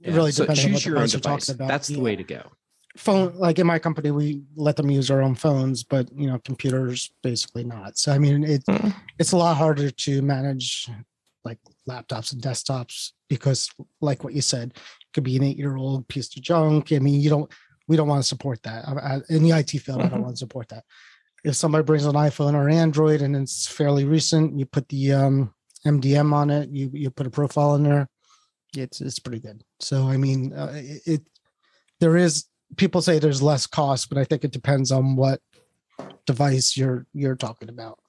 It 0.02 0.14
really 0.14 0.32
so 0.32 0.44
depends 0.44 0.66
on 0.66 0.72
what 0.74 0.80
choose 0.82 0.86
your 0.86 0.98
own 0.98 1.04
device 1.06 1.14
you're 1.14 1.22
device 1.22 1.46
talking 1.48 1.56
about. 1.56 1.68
that's 1.68 1.88
the 1.88 1.96
Yeah. 1.96 2.02
way 2.02 2.16
to 2.16 2.24
go 2.24 2.52
phone 2.98 3.38
like 3.38 3.60
in 3.60 3.68
my 3.68 3.78
company 3.78 4.10
we 4.10 4.42
let 4.56 4.76
them 4.76 4.90
use 4.90 5.08
their 5.10 5.22
own 5.22 5.36
phones 5.36 5.84
but 5.84 6.12
you 6.12 6.26
know 6.28 6.40
computers 6.44 7.12
basically 7.22 7.64
not 7.64 7.98
so 8.00 8.12
i 8.12 8.18
mean 8.18 8.44
it 8.44 8.66
Mm. 8.66 8.94
it's 9.20 9.32
a 9.32 9.38
lot 9.38 9.56
harder 9.56 9.92
to 9.92 10.22
manage 10.24 10.90
like 11.46 11.60
laptops 11.88 12.34
and 12.34 12.42
desktops 12.42 13.12
because 13.30 13.70
like 14.02 14.24
what 14.24 14.34
you 14.34 14.42
said 14.42 14.70
it 14.70 15.14
could 15.14 15.24
be 15.24 15.38
an 15.38 15.44
eight 15.44 15.56
year 15.58 15.78
old 15.78 16.08
piece 16.08 16.36
of 16.36 16.42
junk 16.42 16.92
i 16.92 16.98
mean 17.00 17.22
you 17.22 17.30
don't 17.30 17.50
we 17.88 17.96
don't 17.96 18.08
want 18.08 18.22
to 18.24 18.28
support 18.28 18.62
that 18.64 18.88
I, 18.88 18.92
I, 18.92 19.22
in 19.30 19.44
the 19.44 19.52
it 19.52 19.70
field 19.70 20.02
i 20.02 20.10
don't 20.10 20.20
Mhm. 20.20 20.24
want 20.24 20.36
to 20.36 20.40
support 20.40 20.70
that 20.70 20.84
if 21.44 21.56
somebody 21.56 21.84
brings 21.84 22.06
an 22.06 22.16
iphone 22.16 22.54
or 22.56 22.68
android 22.70 23.22
and 23.22 23.36
it's 23.36 23.68
fairly 23.68 24.04
recent 24.04 24.58
you 24.58 24.66
put 24.66 24.90
the 24.90 25.14
um 25.14 25.54
mdm 25.86 26.34
on 26.34 26.50
it 26.50 26.70
you 26.70 26.90
you 26.94 27.10
put 27.10 27.28
a 27.28 27.30
profile 27.30 27.76
in 27.76 27.84
there 27.84 28.08
it's 28.76 29.02
it's 29.02 29.20
pretty 29.20 29.40
good 29.40 29.64
so 29.80 30.08
i 30.08 30.18
mean 30.18 30.54
uh, 30.54 30.72
it, 30.76 31.02
it 31.06 31.22
there 32.00 32.18
is 32.18 32.46
people 32.76 33.02
say 33.02 33.20
there's 33.20 33.42
less 33.42 33.66
cost, 33.68 34.10
but 34.10 34.18
I 34.18 34.24
think 34.24 34.44
it 34.44 34.52
depends 34.52 34.92
on 34.92 35.16
what 35.16 35.42
device 36.26 36.78
you're 36.78 37.06
you're 37.14 37.36
talking 37.36 37.70
about. 37.70 38.00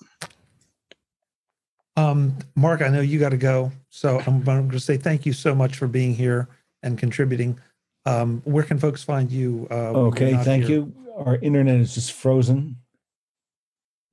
Um, 1.97 2.37
Mark, 2.55 2.83
I 2.83 2.89
know 2.89 3.01
you 3.01 3.19
got 3.19 3.31
to 3.31 3.37
go, 3.37 3.73
so 3.91 4.21
I'm, 4.21 4.37
I'm 4.37 4.45
going 4.45 4.71
to 4.71 4.81
say 4.81 4.97
thank 4.97 5.27
you 5.27 5.33
so 5.33 5.55
much 5.55 5.77
for 5.77 5.87
being 5.87 6.15
here 6.15 6.49
and 6.83 6.97
contributing. 6.97 7.59
Um, 8.07 8.41
where 8.45 8.65
can 8.65 8.79
folks 8.79 9.03
find 9.03 9.31
you? 9.31 9.67
Uh, 9.71 9.91
Okay, 10.09 10.35
thank 10.45 10.65
here? 10.65 10.79
you. 10.79 10.95
Our 11.17 11.37
internet 11.37 11.77
is 11.81 11.95
just 11.95 12.13
frozen. 12.13 12.77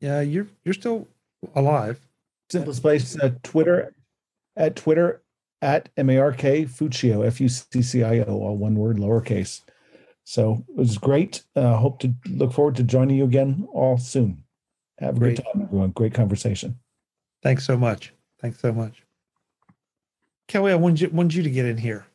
Yeah, 0.02 0.22
you're 0.22 0.48
you're 0.64 0.74
still 0.74 1.08
alive. 1.56 2.00
Simplest 2.50 2.82
place, 2.82 3.20
uh, 3.20 3.32
Twitter, 3.44 3.94
at 4.56 4.76
Twitter, 4.76 5.22
at 5.62 5.90
M-A-R-K, 5.98 6.66
Fuccio, 6.66 7.26
F-U-C-C-I-O, 7.26 8.24
all 8.26 8.58
one 8.58 8.76
word, 8.76 8.98
lowercase. 8.98 9.62
So 10.24 10.64
it 10.70 10.76
was 10.76 10.98
great. 10.98 11.44
Uh, 11.56 11.76
hope 11.78 12.00
to 12.00 12.14
look 12.30 12.54
forward 12.54 12.76
to 12.76 12.84
joining 12.84 13.18
you 13.18 13.24
again 13.24 13.68
all 13.74 13.98
soon. 13.98 14.44
Have 15.00 15.18
a 15.18 15.20
Great. 15.20 15.38
good 15.38 15.44
time, 15.44 15.62
everyone. 15.64 15.92
Great 15.92 16.14
conversation. 16.14 16.80
Thanks 17.44 17.66
so 17.66 17.78
much. 17.78 18.14
Thanks 18.42 18.60
so 18.60 18.72
much. 18.72 19.04
Kelly, 20.48 20.72
I 20.72 20.76
wanted 20.76 21.02
you, 21.02 21.10
wanted 21.10 21.34
you 21.34 21.44
to 21.44 21.50
get 21.50 21.66
in 21.66 21.78
here. 21.78 22.06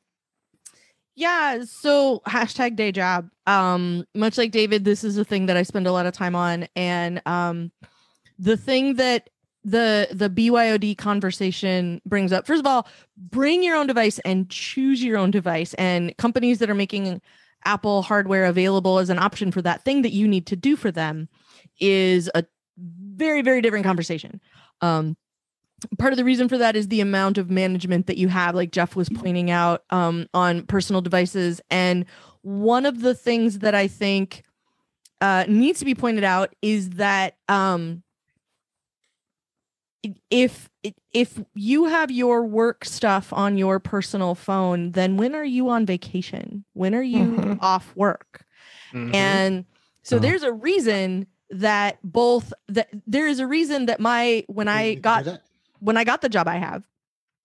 Yeah. 1.15 1.65
So 1.65 2.21
hashtag 2.27 2.77
day 2.77 2.91
job. 2.91 3.29
Um, 3.47 4.07
much 4.15 4.39
like 4.39 4.51
David, 4.51 4.85
this 4.85 5.05
is 5.05 5.19
a 5.19 5.25
thing 5.25 5.47
that 5.47 5.57
I 5.57 5.63
spend 5.63 5.87
a 5.87 5.93
lot 5.93 6.07
of 6.07 6.15
time 6.15 6.35
on. 6.35 6.67
And 6.75 7.21
um 7.27 7.71
the 8.39 8.57
thing 8.57 8.95
that 8.95 9.31
the 9.65 10.09
the 10.11 10.29
BYOD 10.29 10.97
conversation 10.99 12.01
brings 12.05 12.33
up, 12.33 12.47
first 12.47 12.61
of 12.61 12.67
all, 12.67 12.89
bring 13.17 13.63
your 13.63 13.77
own 13.77 13.87
device 13.87 14.19
and 14.21 14.49
choose 14.51 15.03
your 15.03 15.19
own 15.19 15.31
device. 15.31 15.75
And 15.75 16.17
companies 16.17 16.59
that 16.59 16.71
are 16.71 16.75
making 16.75 17.21
Apple 17.65 18.03
hardware 18.03 18.45
available 18.47 18.99
as 18.99 19.09
an 19.09 19.19
option 19.19 19.53
for 19.53 19.63
that 19.63 19.85
thing 19.85 20.03
that 20.03 20.13
you 20.13 20.27
need 20.27 20.47
to 20.47 20.57
do 20.57 20.75
for 20.77 20.91
them 20.91 21.29
is 21.81 22.31
a 22.35 22.45
very, 22.79 23.43
very 23.43 23.61
different 23.61 23.85
conversation. 23.85 24.41
Um 24.81 25.17
part 25.99 26.13
of 26.13 26.17
the 26.17 26.25
reason 26.25 26.49
for 26.49 26.59
that 26.59 26.77
is 26.77 26.89
the 26.89 27.01
amount 27.01 27.39
of 27.39 27.51
management 27.51 28.07
that 28.07 28.17
you 28.17 28.29
have 28.29 28.55
like 28.55 28.71
jeff 28.71 28.95
was 28.95 29.09
pointing 29.09 29.51
out 29.51 29.83
um, 29.91 30.29
on 30.33 30.65
personal 30.67 31.03
devices 31.03 31.61
and 31.71 32.05
one 32.43 32.87
of 32.87 33.01
the 33.01 33.17
things 33.17 33.59
that 33.59 33.75
i 33.75 33.89
think 33.89 34.45
uh, 35.21 35.45
needs 35.49 35.79
to 35.79 35.85
be 35.85 35.95
pointed 35.95 36.25
out 36.25 36.55
is 36.63 36.91
that 36.91 37.37
um, 37.49 38.03
if 40.31 40.69
if 41.13 41.41
you 41.55 41.85
have 41.85 42.11
your 42.11 42.45
work 42.45 42.85
stuff 42.85 43.33
on 43.33 43.57
your 43.57 43.79
personal 43.79 44.35
phone 44.35 44.91
then 44.93 45.17
when 45.17 45.35
are 45.35 45.45
you 45.45 45.69
on 45.69 45.87
vacation 45.87 46.65
when 46.73 46.95
are 46.95 47.03
you 47.03 47.25
Mhm. 47.39 47.59
off 47.61 47.95
work 47.95 48.45
and 49.13 49.65
so 50.03 50.17
Oh. 50.17 50.19
there's 50.19 50.43
a 50.43 50.53
reason 50.53 51.27
that 51.51 51.99
both 52.03 52.53
that 52.69 52.89
there 53.07 53.27
is 53.29 53.39
a 53.39 53.47
reason 53.47 53.87
that 53.87 54.01
my 54.01 54.45
when 54.49 54.69
i 54.69 54.95
got 54.95 55.25
when 55.81 55.97
I 55.97 56.05
got 56.05 56.21
the 56.21 56.29
job 56.29 56.47
I 56.47 56.57
have, 56.59 56.85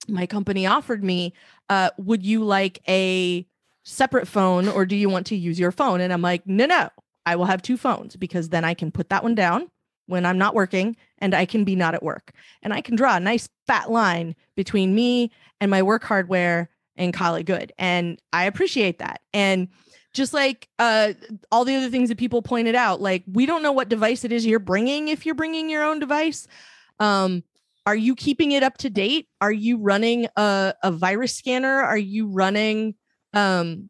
my 0.08 0.28
company 0.28 0.68
offered 0.68 1.04
me, 1.04 1.34
uh, 1.70 1.90
would 1.98 2.24
you 2.24 2.44
like 2.44 2.82
a 2.88 3.48
separate 3.84 4.28
phone 4.28 4.68
or 4.68 4.86
do 4.86 4.96
you 4.96 5.10
want 5.10 5.26
to 5.28 5.36
use 5.36 5.60
your 5.60 5.72
phone? 5.72 6.02
And 6.02 6.14
I'm 6.14 6.22
like, 6.22 6.46
no, 6.46 6.68
no, 6.68 6.90
I 7.26 7.36
will 7.36 7.46
have 7.46 7.64
two 7.64 7.78
phones 7.78 8.16
because 8.16 8.50
then 8.50 8.64
I 8.64 8.76
can 8.76 8.92
put 8.92 9.10
that 9.10 9.24
one 9.24 9.34
down 9.34 9.72
when 10.08 10.26
I'm 10.26 10.38
not 10.38 10.56
working 10.56 10.98
and 11.20 11.34
I 11.34 11.46
can 11.46 11.64
be 11.64 11.76
not 11.76 11.94
at 11.94 12.04
work. 12.04 12.32
And 12.62 12.74
I 12.74 12.82
can 12.82 12.96
draw 12.96 13.16
a 13.16 13.20
nice 13.20 13.48
fat 13.68 13.92
line 13.92 14.36
between 14.56 14.96
me 14.96 15.32
and 15.62 15.70
my 15.70 15.84
work 15.84 16.04
hardware 16.04 16.70
and 16.96 17.14
call 17.14 17.36
it 17.36 17.44
good. 17.44 17.72
And 17.78 18.20
I 18.34 18.46
appreciate 18.46 19.00
that. 19.00 19.22
And 19.34 19.68
just 20.14 20.34
like 20.34 20.68
uh, 20.80 21.14
all 21.52 21.64
the 21.64 21.76
other 21.76 21.90
things 21.90 22.10
that 22.10 22.18
people 22.18 22.42
pointed 22.42 22.76
out, 22.76 23.02
like 23.02 23.24
we 23.32 23.46
don't 23.46 23.62
know 23.62 23.72
what 23.72 23.90
device 23.90 24.24
it 24.24 24.32
is 24.32 24.46
you're 24.46 24.60
bringing 24.60 25.10
if 25.10 25.26
you're 25.26 25.36
bringing 25.36 25.70
your 25.70 25.84
own 25.84 26.00
device. 26.00 26.48
Um, 27.00 27.44
are 27.88 27.96
you 27.96 28.16
keeping 28.16 28.52
it 28.52 28.64
up 28.64 28.78
to 28.78 28.90
date 28.90 29.30
are 29.40 29.52
you 29.52 29.78
running 29.78 30.28
a, 30.36 30.74
a 30.84 30.92
virus 30.92 31.34
scanner 31.34 31.80
are 31.80 31.98
you 31.98 32.28
running 32.28 32.94
um 33.34 33.90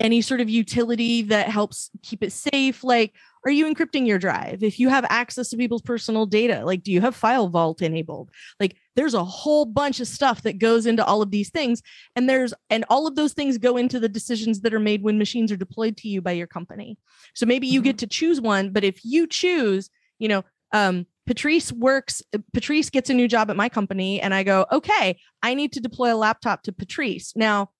any 0.00 0.22
sort 0.22 0.40
of 0.40 0.48
utility 0.48 1.22
that 1.22 1.48
helps 1.48 1.90
keep 2.02 2.22
it 2.22 2.32
safe 2.32 2.82
like 2.82 3.14
are 3.44 3.50
you 3.50 3.66
encrypting 3.66 4.06
your 4.06 4.18
drive? 4.18 4.62
If 4.62 4.78
you 4.78 4.88
have 4.88 5.04
access 5.08 5.48
to 5.50 5.56
people's 5.56 5.82
personal 5.82 6.26
data 6.26 6.64
like 6.64 6.82
do 6.82 6.92
you 6.92 7.00
have 7.00 7.16
file 7.16 7.48
vault 7.48 7.82
enabled? 7.82 8.30
Like 8.60 8.76
there's 8.94 9.14
a 9.14 9.24
whole 9.24 9.64
bunch 9.64 10.00
of 10.00 10.08
stuff 10.08 10.42
that 10.42 10.58
goes 10.58 10.86
into 10.86 11.04
all 11.04 11.22
of 11.22 11.30
these 11.30 11.50
things 11.50 11.82
and 12.14 12.28
there's 12.28 12.54
and 12.70 12.84
all 12.88 13.06
of 13.06 13.16
those 13.16 13.32
things 13.32 13.58
go 13.58 13.76
into 13.76 13.98
the 13.98 14.08
decisions 14.08 14.60
that 14.60 14.74
are 14.74 14.80
made 14.80 15.02
when 15.02 15.18
machines 15.18 15.50
are 15.50 15.56
deployed 15.56 15.96
to 15.98 16.08
you 16.08 16.20
by 16.20 16.32
your 16.32 16.46
company. 16.46 16.96
So 17.34 17.46
maybe 17.46 17.66
you 17.66 17.82
get 17.82 17.98
to 17.98 18.06
choose 18.06 18.40
one 18.40 18.70
but 18.70 18.84
if 18.84 19.04
you 19.04 19.26
choose 19.26 19.90
you 20.18 20.28
know 20.28 20.44
um 20.72 21.06
Patrice 21.26 21.72
works, 21.72 22.20
Patrice 22.52 22.90
gets 22.90 23.08
a 23.08 23.14
new 23.14 23.28
job 23.28 23.48
at 23.48 23.56
my 23.56 23.68
company, 23.68 24.20
and 24.20 24.34
I 24.34 24.42
go, 24.42 24.66
okay, 24.72 25.18
I 25.40 25.54
need 25.54 25.72
to 25.74 25.80
deploy 25.80 26.12
a 26.12 26.16
laptop 26.16 26.64
to 26.64 26.72
Patrice. 26.72 27.32
Now, 27.36 27.70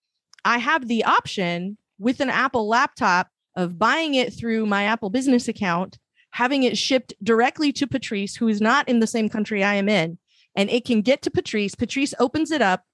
I 0.44 0.58
have 0.58 0.86
the 0.86 1.04
option 1.04 1.76
with 1.98 2.20
an 2.20 2.30
Apple 2.30 2.68
laptop 2.68 3.31
of 3.56 3.78
buying 3.78 4.14
it 4.14 4.32
through 4.32 4.66
my 4.66 4.84
Apple 4.84 5.10
business 5.10 5.48
account, 5.48 5.98
having 6.30 6.62
it 6.62 6.78
shipped 6.78 7.12
directly 7.22 7.72
to 7.72 7.86
Patrice, 7.86 8.36
who 8.36 8.48
is 8.48 8.60
not 8.60 8.88
in 8.88 9.00
the 9.00 9.06
same 9.06 9.28
country 9.28 9.62
I 9.62 9.74
am 9.74 9.88
in, 9.88 10.18
and 10.56 10.70
it 10.70 10.84
can 10.84 11.02
get 11.02 11.22
to 11.22 11.30
Patrice. 11.30 11.74
Patrice 11.74 12.14
opens 12.18 12.50
it 12.50 12.62
up, 12.62 12.84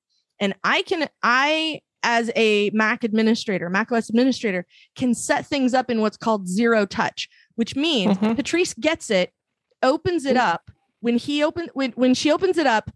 and 0.40 0.54
I 0.64 0.82
can, 0.82 1.08
I, 1.22 1.80
as 2.02 2.30
a 2.36 2.70
Mac 2.70 3.04
administrator, 3.04 3.70
Mac 3.70 3.90
OS 3.92 4.08
administrator, 4.08 4.66
can 4.96 5.14
set 5.14 5.46
things 5.46 5.74
up 5.74 5.90
in 5.90 6.00
what's 6.00 6.16
called 6.16 6.48
zero 6.48 6.86
touch, 6.86 7.28
which 7.56 7.74
means 7.76 8.16
Mhm. 8.18 8.36
Patrice 8.36 8.74
gets 8.74 9.10
it 9.10 9.32
opens 9.82 10.24
it 10.24 10.36
up 10.36 10.70
when 11.00 11.16
he 11.16 11.42
open 11.42 11.68
when 11.74 11.92
when 11.92 12.12
she 12.14 12.32
opens 12.32 12.58
it 12.58 12.66
up 12.66 12.90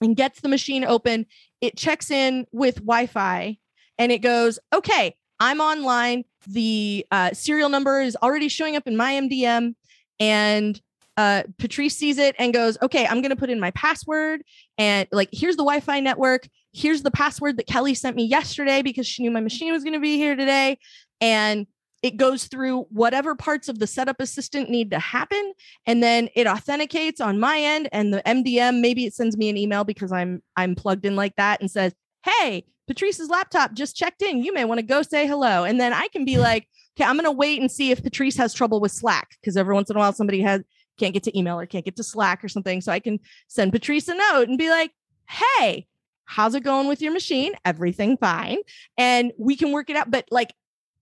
and 0.00 0.16
gets 0.16 0.40
the 0.40 0.48
machine 0.48 0.84
open 0.84 1.26
it 1.60 1.76
checks 1.76 2.10
in 2.10 2.44
with 2.50 2.76
wi-fi 2.76 3.56
and 3.98 4.10
it 4.10 4.18
goes 4.18 4.58
okay 4.74 5.14
i'm 5.40 5.60
online 5.60 6.24
the 6.46 7.04
uh, 7.10 7.32
serial 7.32 7.68
number 7.68 8.00
is 8.00 8.16
already 8.22 8.48
showing 8.48 8.76
up 8.76 8.86
in 8.86 8.96
my 8.96 9.12
mdm 9.14 9.74
and 10.20 10.80
uh, 11.16 11.42
patrice 11.58 11.96
sees 11.96 12.16
it 12.16 12.36
and 12.38 12.52
goes 12.52 12.78
okay 12.80 13.06
i'm 13.06 13.20
going 13.20 13.30
to 13.30 13.36
put 13.36 13.50
in 13.50 13.58
my 13.58 13.70
password 13.72 14.42
and 14.78 15.08
like 15.10 15.28
here's 15.32 15.56
the 15.56 15.64
wi-fi 15.64 16.00
network 16.00 16.48
here's 16.72 17.02
the 17.02 17.10
password 17.10 17.56
that 17.56 17.66
kelly 17.66 17.94
sent 17.94 18.14
me 18.14 18.24
yesterday 18.24 18.82
because 18.82 19.06
she 19.06 19.22
knew 19.22 19.30
my 19.30 19.40
machine 19.40 19.72
was 19.72 19.82
going 19.82 19.94
to 19.94 20.00
be 20.00 20.16
here 20.16 20.36
today 20.36 20.78
and 21.20 21.66
it 22.02 22.16
goes 22.16 22.44
through 22.44 22.82
whatever 22.90 23.34
parts 23.34 23.68
of 23.68 23.78
the 23.80 23.86
setup 23.86 24.20
assistant 24.20 24.70
need 24.70 24.90
to 24.90 24.98
happen 24.98 25.52
and 25.86 26.02
then 26.02 26.28
it 26.36 26.46
authenticates 26.46 27.20
on 27.20 27.40
my 27.40 27.58
end 27.58 27.88
and 27.92 28.14
the 28.14 28.22
mdm 28.22 28.80
maybe 28.80 29.04
it 29.04 29.14
sends 29.14 29.36
me 29.36 29.48
an 29.48 29.56
email 29.56 29.84
because 29.84 30.12
i'm 30.12 30.42
i'm 30.56 30.74
plugged 30.74 31.04
in 31.04 31.16
like 31.16 31.34
that 31.36 31.60
and 31.60 31.70
says 31.70 31.92
hey 32.28 32.64
patrice's 32.86 33.28
laptop 33.28 33.72
just 33.72 33.96
checked 33.96 34.22
in 34.22 34.42
you 34.42 34.52
may 34.52 34.64
want 34.64 34.78
to 34.78 34.82
go 34.82 35.02
say 35.02 35.26
hello 35.26 35.64
and 35.64 35.80
then 35.80 35.92
i 35.92 36.08
can 36.08 36.24
be 36.24 36.38
like 36.48 36.66
okay 36.96 37.08
i'm 37.08 37.16
going 37.16 37.24
to 37.24 37.32
wait 37.32 37.60
and 37.60 37.70
see 37.70 37.90
if 37.90 38.02
patrice 38.02 38.36
has 38.36 38.52
trouble 38.54 38.80
with 38.80 38.92
slack 38.92 39.36
because 39.40 39.56
every 39.56 39.74
once 39.74 39.90
in 39.90 39.96
a 39.96 39.98
while 39.98 40.12
somebody 40.12 40.40
has 40.40 40.62
can't 40.98 41.14
get 41.14 41.22
to 41.22 41.38
email 41.38 41.58
or 41.58 41.64
can't 41.64 41.84
get 41.84 41.96
to 41.96 42.02
slack 42.02 42.42
or 42.42 42.48
something 42.48 42.80
so 42.80 42.90
i 42.90 42.98
can 42.98 43.18
send 43.46 43.72
patrice 43.72 44.08
a 44.08 44.14
note 44.14 44.48
and 44.48 44.58
be 44.58 44.68
like 44.68 44.90
hey 45.28 45.86
how's 46.28 46.54
it 46.54 46.62
going 46.62 46.86
with 46.86 47.00
your 47.00 47.12
machine? 47.12 47.54
Everything 47.64 48.18
fine. 48.18 48.58
And 48.98 49.32
we 49.38 49.56
can 49.56 49.72
work 49.72 49.88
it 49.88 49.96
out. 49.96 50.10
But 50.10 50.26
like, 50.30 50.52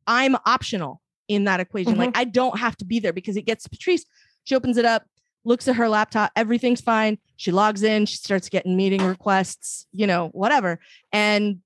I'm 0.07 0.37
optional 0.47 1.03
in 1.27 1.45
that 1.45 1.59
equation. 1.59 1.99
Like, 1.99 2.11
mm-hmm. 2.11 2.21
I 2.21 2.25
don't 2.25 2.59
have 2.59 2.77
to 2.77 2.85
be 2.85 3.01
there 3.01 3.13
because 3.13 3.37
it 3.37 3.43
gets 3.43 3.65
to 3.65 3.71
Patrice. 3.71 4.05
She 4.45 4.55
opens 4.55 4.77
it 4.77 4.85
up, 4.85 5.03
looks 5.47 5.69
at 5.69 5.77
her 5.77 5.89
laptop, 5.89 6.33
everything's 6.37 6.81
fine. 6.81 7.19
She 7.37 7.53
logs 7.53 7.83
in, 7.83 8.07
she 8.07 8.17
starts 8.17 8.49
getting 8.49 8.77
meeting 8.77 9.03
requests, 9.03 9.87
you 9.93 10.07
know, 10.07 10.29
whatever. 10.29 10.81
And 11.13 11.61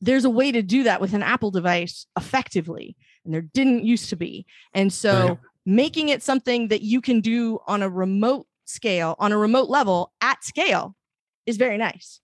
there's 0.00 0.24
a 0.24 0.30
way 0.30 0.52
to 0.52 0.62
do 0.62 0.84
that 0.84 1.00
with 1.00 1.12
an 1.12 1.22
Apple 1.22 1.50
device 1.50 2.06
effectively. 2.16 2.96
And 3.24 3.34
there 3.34 3.42
didn't 3.42 3.84
used 3.84 4.10
to 4.10 4.16
be. 4.16 4.46
And 4.72 4.92
so 4.92 5.28
Right. 5.28 5.38
making 5.66 6.10
it 6.10 6.22
something 6.22 6.68
that 6.68 6.82
you 6.82 7.00
can 7.00 7.20
do 7.20 7.58
on 7.66 7.82
a 7.82 7.88
remote 7.88 8.46
scale, 8.64 9.16
on 9.18 9.32
a 9.32 9.38
remote 9.38 9.68
level 9.68 10.12
at 10.20 10.44
scale 10.44 10.94
is 11.46 11.56
very 11.56 11.78
nice. 11.78 12.20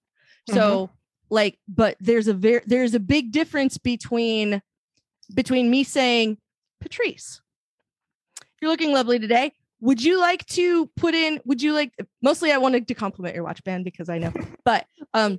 So 0.49 0.87
mm-hmm. 0.87 0.93
like, 1.31 1.59
but 1.67 1.97
there's 2.01 2.29
a 2.29 2.35
very 2.35 2.63
there's 2.67 2.95
a 2.95 3.01
big 3.01 3.33
difference 3.33 3.79
between 3.79 4.63
between 5.35 5.71
me 5.71 5.85
saying, 5.85 6.39
Patrice, 6.81 7.41
you're 8.61 8.71
looking 8.71 8.93
lovely 8.93 9.19
today. 9.19 9.53
Would 9.81 10.03
you 10.03 10.21
like 10.21 10.45
to 10.47 10.87
put 10.97 11.15
in, 11.15 11.41
would 11.45 11.63
you 11.63 11.73
like 11.73 11.93
mostly 12.23 12.53
I 12.53 12.59
wanted 12.59 12.87
to 12.89 12.95
compliment 12.95 13.35
your 13.35 13.45
watch 13.45 13.63
band 13.65 13.85
because 13.85 14.09
I 14.09 14.19
know, 14.19 14.33
but 14.65 14.87
um 15.15 15.39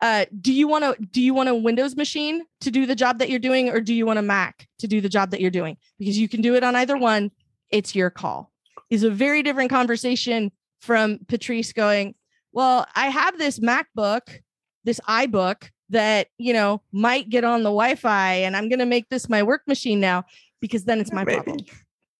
uh 0.00 0.26
do 0.40 0.52
you 0.52 0.68
want 0.68 0.84
to 0.84 1.06
do 1.06 1.20
you 1.22 1.34
want 1.34 1.48
a 1.48 1.54
Windows 1.54 1.96
machine 1.96 2.44
to 2.60 2.70
do 2.70 2.86
the 2.86 2.94
job 2.94 3.18
that 3.18 3.30
you're 3.30 3.38
doing 3.38 3.70
or 3.70 3.80
do 3.80 3.94
you 3.94 4.06
want 4.06 4.18
a 4.18 4.22
Mac 4.22 4.68
to 4.78 4.86
do 4.86 5.00
the 5.00 5.08
job 5.08 5.30
that 5.30 5.40
you're 5.40 5.50
doing? 5.50 5.76
Because 5.98 6.18
you 6.18 6.28
can 6.28 6.42
do 6.42 6.54
it 6.54 6.62
on 6.62 6.76
either 6.76 6.96
one. 6.96 7.30
It's 7.70 7.94
your 7.94 8.10
call. 8.10 8.52
Is 8.90 9.02
a 9.02 9.10
very 9.10 9.42
different 9.42 9.70
conversation 9.70 10.52
from 10.80 11.20
Patrice 11.28 11.72
going, 11.72 12.14
Well, 12.52 12.86
I 12.94 13.08
have 13.08 13.38
this 13.38 13.58
MacBook, 13.58 14.40
this 14.84 15.00
iBook 15.08 15.70
that, 15.90 16.28
you 16.36 16.52
know, 16.52 16.82
might 16.92 17.28
get 17.30 17.44
on 17.44 17.62
the 17.62 17.70
Wi-Fi 17.70 18.34
and 18.34 18.56
I'm 18.56 18.68
gonna 18.68 18.86
make 18.86 19.08
this 19.08 19.28
my 19.28 19.42
work 19.42 19.62
machine 19.66 19.98
now 19.98 20.24
because 20.60 20.84
then 20.84 21.00
it's 21.00 21.12
my 21.12 21.24
problem 21.24 21.58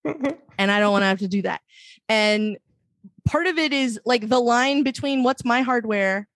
Mm-hmm. 0.09 0.35
and 0.59 0.71
I 0.71 0.81
don't 0.81 0.93
want 0.93 1.03
to 1.03 1.07
have 1.07 1.19
to 1.21 1.29
do 1.29 1.43
that. 1.43 1.61
And 2.09 2.59
part 3.25 3.47
of 3.47 3.59
it 3.59 3.73
is 3.73 4.01
like 4.05 4.29
the 4.29 4.41
line 4.41 4.83
between 4.83 5.23
what's 5.23 5.45
my 5.45 5.63
hardware, 5.63 6.27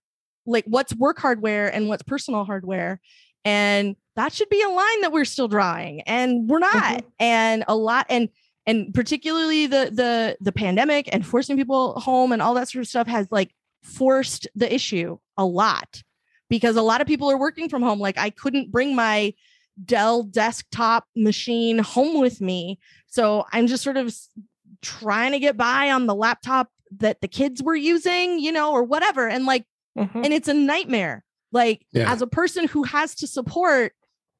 like 0.47 0.65
what's 0.67 0.95
work 0.95 1.19
hardware 1.19 1.69
and 1.69 1.89
what's 1.89 2.03
personal 2.03 2.45
hardware. 2.45 3.01
And 3.45 3.97
that 4.17 4.33
should 4.33 4.51
be 4.51 4.63
a 4.63 4.69
line 4.69 5.01
that 5.01 5.13
we're 5.13 5.25
still 5.25 5.49
drawing 5.49 6.03
and 6.03 6.49
we're 6.49 6.61
mm-hmm. 6.61 6.79
not. 6.79 7.05
And 7.19 7.65
a 7.67 7.75
lot 7.75 8.07
and 8.09 8.29
and 8.67 8.95
particularly 8.95 9.67
the 9.67 9.91
the 9.93 10.37
the 10.41 10.53
pandemic 10.53 11.09
and 11.13 11.27
forcing 11.27 11.57
people 11.57 11.99
home 11.99 12.33
and 12.33 12.43
all 12.43 12.55
that 12.55 12.69
sort 12.69 12.83
of 12.83 12.89
stuff 12.89 13.07
has 13.07 13.27
like 13.31 13.51
forced 13.83 14.47
the 14.55 14.73
issue 14.73 15.19
a 15.37 15.45
lot 15.45 16.03
because 16.49 16.77
a 16.77 16.83
lot 16.83 17.01
of 17.01 17.07
people 17.07 17.31
are 17.31 17.39
working 17.39 17.69
from 17.69 17.83
home 17.83 17.99
like 17.99 18.19
I 18.19 18.31
couldn't 18.31 18.71
bring 18.71 18.95
my 18.95 19.35
Dell 19.83 20.23
desktop 20.23 21.07
machine 21.17 21.79
home 21.79 22.21
with 22.21 22.43
me 22.43 22.79
so 23.13 23.45
I'm 23.53 23.67
just 23.67 23.85
sort 23.85 23.99
of 23.99 24.15
trying 24.81 25.33
to 25.33 25.39
get 25.39 25.57
by 25.57 25.91
on 25.91 26.07
the 26.07 26.15
laptop 26.15 26.71
that 26.99 27.21
the 27.21 27.29
kids 27.29 27.63
were 27.63 27.77
using, 27.77 28.39
you 28.39 28.51
know, 28.51 28.73
or 28.73 28.83
whatever. 28.83 29.29
And 29.29 29.45
like, 29.45 29.67
Mhm. 29.99 30.25
and 30.25 30.33
it's 30.33 30.49
a 30.49 30.55
nightmare. 30.55 31.23
Like, 31.53 31.85
Yeah. 31.93 32.11
as 32.11 32.23
a 32.23 32.27
person 32.27 32.67
who 32.69 32.83
has 32.85 33.15
to 33.17 33.27
support 33.27 33.93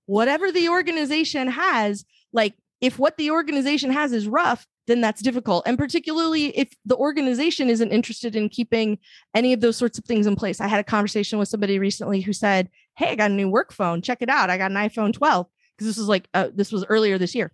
whatever 0.07 0.51
the 0.51 0.71
organization 0.71 1.49
has, 1.49 2.07
like, 2.33 2.55
if 2.81 2.99
what 2.99 3.19
the 3.19 3.31
organization 3.31 3.91
has 3.93 4.13
is 4.15 4.27
rough, 4.27 4.67
then 4.87 5.03
that's 5.03 5.21
difficult. 5.21 5.65
And 5.67 5.77
particularly 5.77 6.47
if 6.57 6.73
the 6.87 6.97
organization 6.97 7.69
isn't 7.69 7.93
interested 7.93 8.35
in 8.35 8.49
keeping 8.49 8.99
any 9.35 9.53
of 9.53 9.61
those 9.61 9.77
sorts 9.77 9.99
of 9.99 10.05
things 10.07 10.27
in 10.27 10.35
place. 10.35 10.61
I 10.63 10.67
had 10.69 10.81
a 10.81 10.85
conversation 10.85 11.39
with 11.39 11.49
somebody 11.51 11.79
recently 11.79 12.23
who 12.23 12.33
said, 12.33 12.71
Hey, 12.97 13.11
I 13.11 13.15
got 13.17 13.31
a 13.31 13.35
new 13.35 13.49
work 13.51 13.73
phone. 13.73 14.01
Check 14.01 14.23
it 14.23 14.31
out. 14.31 14.49
I 14.49 14.57
got 14.57 14.71
an 14.71 14.77
iPhone 14.79 15.13
12 15.13 15.47
because 15.77 15.87
this 15.87 15.99
was 15.99 16.09
like, 16.09 16.27
uh, 16.35 16.49
this 16.55 16.73
was 16.73 16.85
earlier 16.89 17.19
this 17.19 17.35
year. 17.35 17.53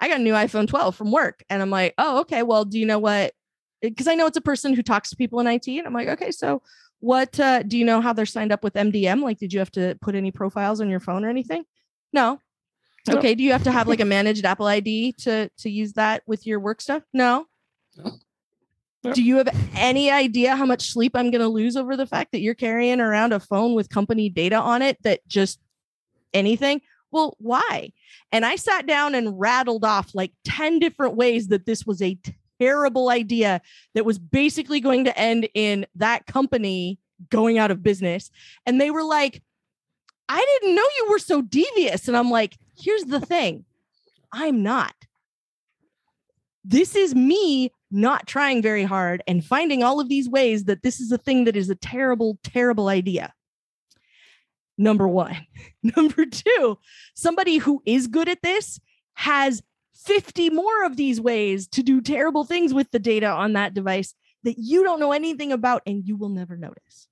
I 0.00 0.08
got 0.08 0.20
a 0.20 0.22
new 0.22 0.34
iPhone 0.34 0.68
12 0.68 0.96
from 0.96 1.12
work. 1.12 1.42
And 1.50 1.62
I'm 1.62 1.70
like, 1.70 1.94
oh, 1.98 2.20
okay. 2.20 2.42
Well, 2.42 2.64
do 2.64 2.78
you 2.78 2.86
know 2.86 2.98
what? 2.98 3.32
Because 3.80 4.08
I 4.08 4.14
know 4.14 4.26
it's 4.26 4.36
a 4.36 4.42
person 4.42 4.74
who 4.74 4.82
talks 4.82 5.10
to 5.10 5.16
people 5.16 5.40
in 5.40 5.46
IT. 5.46 5.66
And 5.66 5.86
I'm 5.86 5.94
like, 5.94 6.08
okay, 6.08 6.30
so 6.30 6.62
what 7.00 7.40
uh, 7.40 7.62
do 7.62 7.78
you 7.78 7.84
know 7.84 8.00
how 8.00 8.12
they're 8.12 8.26
signed 8.26 8.52
up 8.52 8.62
with 8.62 8.74
MDM? 8.74 9.22
Like, 9.22 9.38
did 9.38 9.52
you 9.52 9.58
have 9.58 9.72
to 9.72 9.96
put 10.00 10.14
any 10.14 10.30
profiles 10.30 10.80
on 10.80 10.90
your 10.90 11.00
phone 11.00 11.24
or 11.24 11.30
anything? 11.30 11.64
No. 12.12 12.40
No. 13.08 13.16
Okay. 13.16 13.34
Do 13.34 13.42
you 13.42 13.52
have 13.52 13.64
to 13.64 13.72
have 13.72 13.88
like 13.88 14.00
a 14.00 14.04
managed 14.06 14.44
Apple 14.44 14.66
ID 14.66 15.12
to 15.20 15.48
to 15.58 15.70
use 15.70 15.94
that 15.94 16.22
with 16.26 16.46
your 16.46 16.60
work 16.60 16.80
stuff? 16.82 17.02
No. 17.12 17.46
No. 17.96 18.12
No. 19.02 19.12
Do 19.12 19.22
you 19.22 19.38
have 19.38 19.48
any 19.74 20.10
idea 20.10 20.56
how 20.56 20.66
much 20.66 20.90
sleep 20.92 21.12
I'm 21.14 21.30
going 21.30 21.40
to 21.40 21.48
lose 21.48 21.74
over 21.74 21.96
the 21.96 22.06
fact 22.06 22.32
that 22.32 22.40
you're 22.40 22.54
carrying 22.54 23.00
around 23.00 23.32
a 23.32 23.40
phone 23.40 23.74
with 23.74 23.88
company 23.88 24.28
data 24.28 24.56
on 24.56 24.82
it 24.82 25.02
that 25.04 25.26
just 25.26 25.58
anything? 26.34 26.82
Well, 27.12 27.36
why? 27.38 27.92
And 28.32 28.46
I 28.46 28.56
sat 28.56 28.86
down 28.86 29.14
and 29.14 29.38
rattled 29.38 29.84
off 29.84 30.14
like 30.14 30.32
10 30.44 30.78
different 30.78 31.16
ways 31.16 31.48
that 31.48 31.66
this 31.66 31.84
was 31.84 32.00
a 32.00 32.18
terrible 32.60 33.08
idea 33.10 33.60
that 33.94 34.04
was 34.04 34.18
basically 34.18 34.80
going 34.80 35.04
to 35.04 35.18
end 35.18 35.48
in 35.54 35.86
that 35.96 36.26
company 36.26 36.98
going 37.30 37.58
out 37.58 37.70
of 37.70 37.82
business. 37.82 38.30
And 38.66 38.80
they 38.80 38.90
were 38.90 39.04
like, 39.04 39.42
I 40.28 40.58
didn't 40.60 40.76
know 40.76 40.86
you 40.98 41.06
were 41.10 41.18
so 41.18 41.42
devious. 41.42 42.06
And 42.06 42.16
I'm 42.16 42.30
like, 42.30 42.56
here's 42.78 43.04
the 43.04 43.20
thing 43.20 43.64
I'm 44.32 44.62
not. 44.62 44.94
This 46.64 46.94
is 46.94 47.14
me 47.14 47.72
not 47.90 48.26
trying 48.26 48.62
very 48.62 48.84
hard 48.84 49.22
and 49.26 49.44
finding 49.44 49.82
all 49.82 49.98
of 49.98 50.08
these 50.08 50.28
ways 50.28 50.64
that 50.64 50.82
this 50.82 51.00
is 51.00 51.10
a 51.10 51.18
thing 51.18 51.44
that 51.44 51.56
is 51.56 51.68
a 51.70 51.74
terrible, 51.74 52.38
terrible 52.44 52.88
idea. 52.88 53.32
Number 54.80 55.06
one. 55.06 55.36
Number 55.82 56.24
two, 56.24 56.78
somebody 57.14 57.58
who 57.58 57.82
is 57.84 58.06
good 58.06 58.28
at 58.30 58.40
this 58.42 58.80
has 59.14 59.62
50 59.94 60.48
more 60.50 60.84
of 60.84 60.96
these 60.96 61.20
ways 61.20 61.68
to 61.68 61.82
do 61.82 62.00
terrible 62.00 62.44
things 62.44 62.72
with 62.72 62.90
the 62.90 62.98
data 62.98 63.26
on 63.26 63.52
that 63.52 63.74
device 63.74 64.14
that 64.42 64.54
you 64.56 64.82
don't 64.82 64.98
know 64.98 65.12
anything 65.12 65.52
about 65.52 65.82
and 65.84 66.08
you 66.08 66.16
will 66.16 66.30
never 66.30 66.56
notice. 66.56 67.08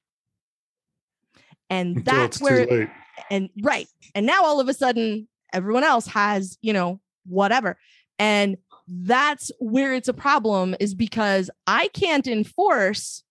And 1.68 2.02
that's 2.02 2.40
where 2.40 2.90
and 3.30 3.50
right 3.62 3.86
and 4.14 4.24
now 4.24 4.44
all 4.44 4.60
of 4.60 4.68
a 4.68 4.74
sudden 4.74 5.28
everyone 5.52 5.84
else 5.84 6.06
has 6.06 6.56
you 6.62 6.72
know 6.72 7.00
whatever 7.26 7.76
and 8.18 8.56
that's 8.86 9.50
where 9.58 9.92
it's 9.92 10.08
a 10.08 10.14
problem 10.14 10.74
is 10.80 10.94
because 10.94 11.50
i 11.66 11.88
can't 11.88 12.26
enforce 12.26 13.22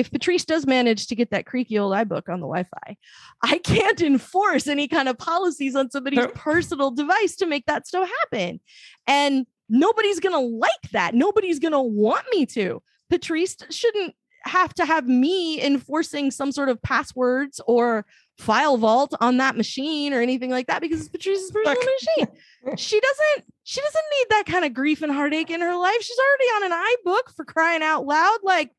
if 0.00 0.10
patrice 0.10 0.44
does 0.44 0.66
manage 0.66 1.06
to 1.06 1.14
get 1.14 1.30
that 1.30 1.46
creaky 1.46 1.78
old 1.78 1.92
ibook 1.92 2.28
on 2.28 2.40
the 2.40 2.46
wi-fi 2.46 2.96
i 3.42 3.58
can't 3.58 4.00
enforce 4.00 4.66
any 4.66 4.88
kind 4.88 5.08
of 5.08 5.18
policies 5.18 5.76
on 5.76 5.90
somebody's 5.90 6.26
personal 6.34 6.90
device 6.90 7.36
to 7.36 7.46
make 7.46 7.66
that 7.66 7.86
stuff 7.86 8.08
happen 8.22 8.60
and 9.06 9.46
nobody's 9.68 10.20
gonna 10.20 10.40
like 10.40 10.90
that 10.92 11.14
nobody's 11.14 11.58
gonna 11.58 11.82
want 11.82 12.24
me 12.32 12.46
to 12.46 12.82
patrice 13.08 13.56
shouldn't 13.70 14.14
have 14.44 14.72
to 14.74 14.86
have 14.86 15.06
me 15.06 15.62
enforcing 15.62 16.30
some 16.30 16.50
sort 16.50 16.68
of 16.68 16.80
passwords 16.82 17.60
or 17.66 18.06
file 18.38 18.78
vault 18.78 19.14
on 19.20 19.36
that 19.36 19.56
machine 19.56 20.14
or 20.14 20.20
anything 20.20 20.50
like 20.50 20.66
that 20.66 20.80
because 20.80 21.00
it's 21.00 21.10
Patrice's 21.10 21.50
personal 21.50 21.76
machine. 21.76 22.76
She 22.76 22.98
doesn't 22.98 23.44
she 23.64 23.80
doesn't 23.80 24.04
need 24.18 24.26
that 24.30 24.46
kind 24.46 24.64
of 24.64 24.74
grief 24.74 25.02
and 25.02 25.12
heartache 25.12 25.50
in 25.50 25.60
her 25.60 25.76
life. 25.76 26.00
She's 26.00 26.18
already 26.18 26.44
on 26.44 26.72
an 26.72 26.86
iBook 26.96 27.34
for 27.36 27.44
crying 27.44 27.82
out 27.82 28.06
loud. 28.06 28.38
Like, 28.42 28.72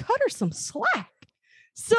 cut 0.00 0.20
her 0.22 0.28
some 0.28 0.52
slack. 0.52 1.10
So 1.74 1.96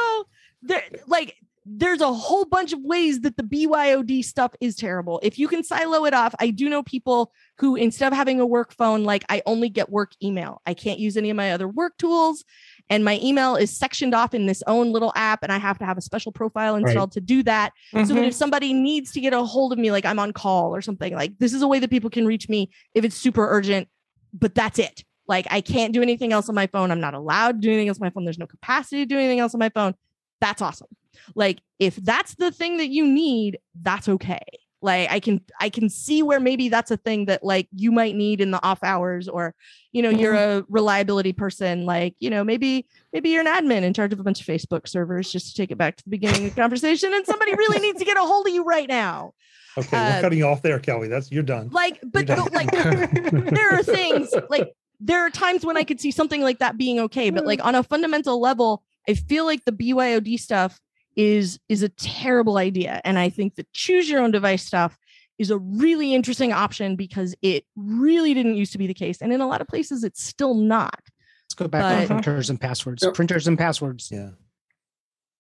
there 0.62 0.84
like 1.08 1.36
there's 1.64 2.02
a 2.02 2.12
whole 2.12 2.46
bunch 2.46 2.74
of 2.74 2.80
ways 2.82 3.22
that 3.22 3.38
the 3.38 3.44
BYOD 3.44 4.24
stuff 4.24 4.52
is 4.60 4.76
terrible. 4.76 5.20
If 5.22 5.38
you 5.38 5.48
can 5.48 5.64
silo 5.64 6.06
it 6.06 6.14
off, 6.14 6.34
I 6.40 6.50
do 6.50 6.68
know 6.70 6.82
people 6.82 7.32
who 7.60 7.76
instead 7.76 8.12
of 8.12 8.18
having 8.18 8.40
a 8.40 8.46
work 8.46 8.74
phone, 8.74 9.04
like 9.04 9.24
I 9.30 9.44
only 9.46 9.70
get 9.70 9.90
work 9.90 10.14
email. 10.24 10.62
I 10.66 10.74
can't 10.74 11.00
use 11.00 11.18
any 11.18 11.30
of 11.30 11.38
my 11.38 11.52
other 11.52 11.68
work 11.68 11.98
tools. 11.98 12.44
And 12.90 13.06
my 13.06 13.20
email 13.24 13.56
is 13.56 13.76
sectioned 13.78 14.14
off 14.14 14.34
in 14.34 14.48
this 14.48 14.62
own 14.68 14.92
little 14.92 15.14
app, 15.16 15.44
and 15.44 15.52
I 15.52 15.60
have 15.60 15.78
to 15.80 15.86
have 15.86 15.98
a 15.98 16.02
special 16.02 16.34
profile 16.34 16.76
installed 16.76 17.14
to 17.14 17.22
do 17.22 17.42
that. 17.44 17.72
So 17.92 18.00
that 18.00 18.10
if 18.10 18.18
mm-hmm. 18.18 18.32
somebody 18.32 18.74
needs 18.74 19.14
to 19.14 19.22
get 19.22 19.32
a 19.32 19.42
hold 19.44 19.72
of 19.72 19.80
me, 19.80 19.92
like 19.92 20.06
I'm 20.06 20.20
on 20.20 20.34
call 20.34 20.76
or 20.76 20.82
something, 20.82 21.16
like 21.16 21.38
this 21.38 21.54
is 21.54 21.62
a 21.62 21.68
way 21.70 21.80
that 21.80 21.90
people 21.90 22.10
can 22.10 22.26
reach 22.26 22.50
me 22.50 22.70
if 22.94 23.06
it's 23.06 23.16
super 23.16 23.48
urgent, 23.48 23.88
but 24.34 24.56
that's 24.56 24.78
it. 24.78 25.06
Like 25.32 25.48
I 25.50 25.62
can't 25.62 25.94
do 25.94 26.02
anything 26.02 26.34
else 26.34 26.50
on 26.50 26.56
my 26.56 26.68
phone. 26.68 26.92
I'm 26.92 27.00
not 27.00 27.14
allowed 27.14 27.54
to 27.54 27.60
do 27.60 27.70
anything 27.70 27.88
else 27.88 28.00
on 28.02 28.06
my 28.06 28.10
phone. 28.10 28.26
There's 28.26 28.38
no 28.38 28.48
capacity 28.48 29.04
to 29.04 29.06
do 29.06 29.18
anything 29.18 29.40
else 29.40 29.54
on 29.56 29.60
my 29.60 29.70
phone. 29.70 29.96
That's 30.42 30.62
awesome. 30.62 30.90
Like 31.36 31.62
if 31.80 31.96
that's 31.96 32.36
the 32.36 32.52
thing 32.52 32.76
that 32.80 32.90
you 32.90 33.08
need, 33.08 33.58
that's 33.82 34.10
okay. 34.10 34.42
Like 34.82 35.10
I 35.10 35.22
can 35.22 35.40
I 35.58 35.70
can 35.70 35.88
see 35.88 36.22
where 36.22 36.42
maybe 36.42 36.68
that's 36.68 36.92
a 36.92 36.98
thing 36.98 37.28
that 37.28 37.46
like 37.46 37.70
you 37.74 37.94
might 37.94 38.14
need 38.14 38.42
in 38.42 38.52
the 38.52 38.62
off 38.62 38.84
hours 38.84 39.30
or 39.30 39.56
you 39.94 40.02
know 40.02 40.10
you're 40.10 40.34
a 40.34 40.66
reliability 40.68 41.32
person 41.32 41.86
like 41.86 42.14
you 42.20 42.30
know 42.30 42.44
maybe 42.44 42.86
maybe 43.14 43.30
you're 43.30 43.48
an 43.48 43.48
admin 43.48 43.84
in 43.84 43.94
charge 43.94 44.12
of 44.12 44.20
a 44.20 44.24
bunch 44.24 44.42
of 44.42 44.48
Facebook 44.48 44.86
servers 44.86 45.32
just 45.32 45.48
to 45.48 45.54
take 45.54 45.72
it 45.72 45.78
back 45.78 45.96
to 45.96 46.04
the 46.04 46.10
beginning 46.10 46.44
of 46.44 46.56
the 46.56 46.60
conversation 46.62 47.14
and 47.14 47.26
somebody 47.26 47.54
really 47.56 47.80
needs 47.80 48.00
to 48.00 48.06
get 48.06 48.18
a 48.18 48.22
hold 48.22 48.48
of 48.48 48.54
you 48.54 48.66
right 48.66 48.90
now. 48.90 49.34
Okay, 49.78 49.96
Uh, 49.96 50.16
we're 50.16 50.22
cutting 50.24 50.40
you 50.40 50.48
off 50.48 50.62
there, 50.62 50.80
Kelly. 50.80 51.08
That's 51.08 51.32
you're 51.32 51.42
done. 51.44 51.70
Like 51.70 52.02
but 52.04 52.26
done. 52.26 52.40
but, 52.40 52.52
like 52.52 52.72
there 53.32 53.76
are 53.76 53.84
things 53.84 54.34
like 54.50 54.74
there 55.04 55.26
are 55.26 55.30
times 55.30 55.66
when 55.66 55.78
I 55.78 55.84
could 55.84 56.00
see 56.00 56.12
something 56.12 56.42
like 56.42 56.60
that 56.60 56.78
being 56.78 57.00
okay, 57.02 57.30
but 57.32 57.46
like 57.46 57.64
on 57.66 57.76
a 57.76 57.84
fundamental 57.84 58.40
level, 58.40 58.84
I 59.10 59.16
feel 59.16 59.46
like 59.46 59.66
the 59.66 59.72
BYOD 59.72 60.40
stuff 60.40 60.80
is 61.18 61.60
is 61.68 61.84
a 61.84 61.90
terrible 61.90 62.58
idea. 62.58 63.02
And 63.04 63.18
I 63.20 63.30
think 63.30 63.56
the 63.56 63.66
choose 63.74 64.10
your 64.10 64.22
own 64.22 64.32
device 64.32 64.64
stuff 64.64 64.98
is 65.40 65.50
a 65.50 65.58
really 65.58 66.14
interesting 66.14 66.54
option 66.54 66.96
because 66.96 67.36
it 67.42 67.66
really 67.76 68.34
didn't 68.36 68.56
used 68.56 68.72
to 68.74 68.78
be 68.78 68.86
the 68.88 68.94
case. 68.94 69.22
And 69.22 69.34
in 69.34 69.42
a 69.42 69.48
lot 69.48 69.60
of 69.60 69.68
places, 69.68 70.04
it's 70.04 70.24
still 70.24 70.54
not. 70.54 71.00
Let's 71.46 71.56
go 71.56 71.68
back 71.68 71.82
But- 71.82 72.02
to 72.02 72.08
printers 72.14 72.50
and 72.52 72.62
passwords. 72.62 73.02
Yep. 73.04 73.14
Printers 73.16 73.48
and 73.48 73.58
passwords. 73.58 74.10
Yeah. 74.12 74.30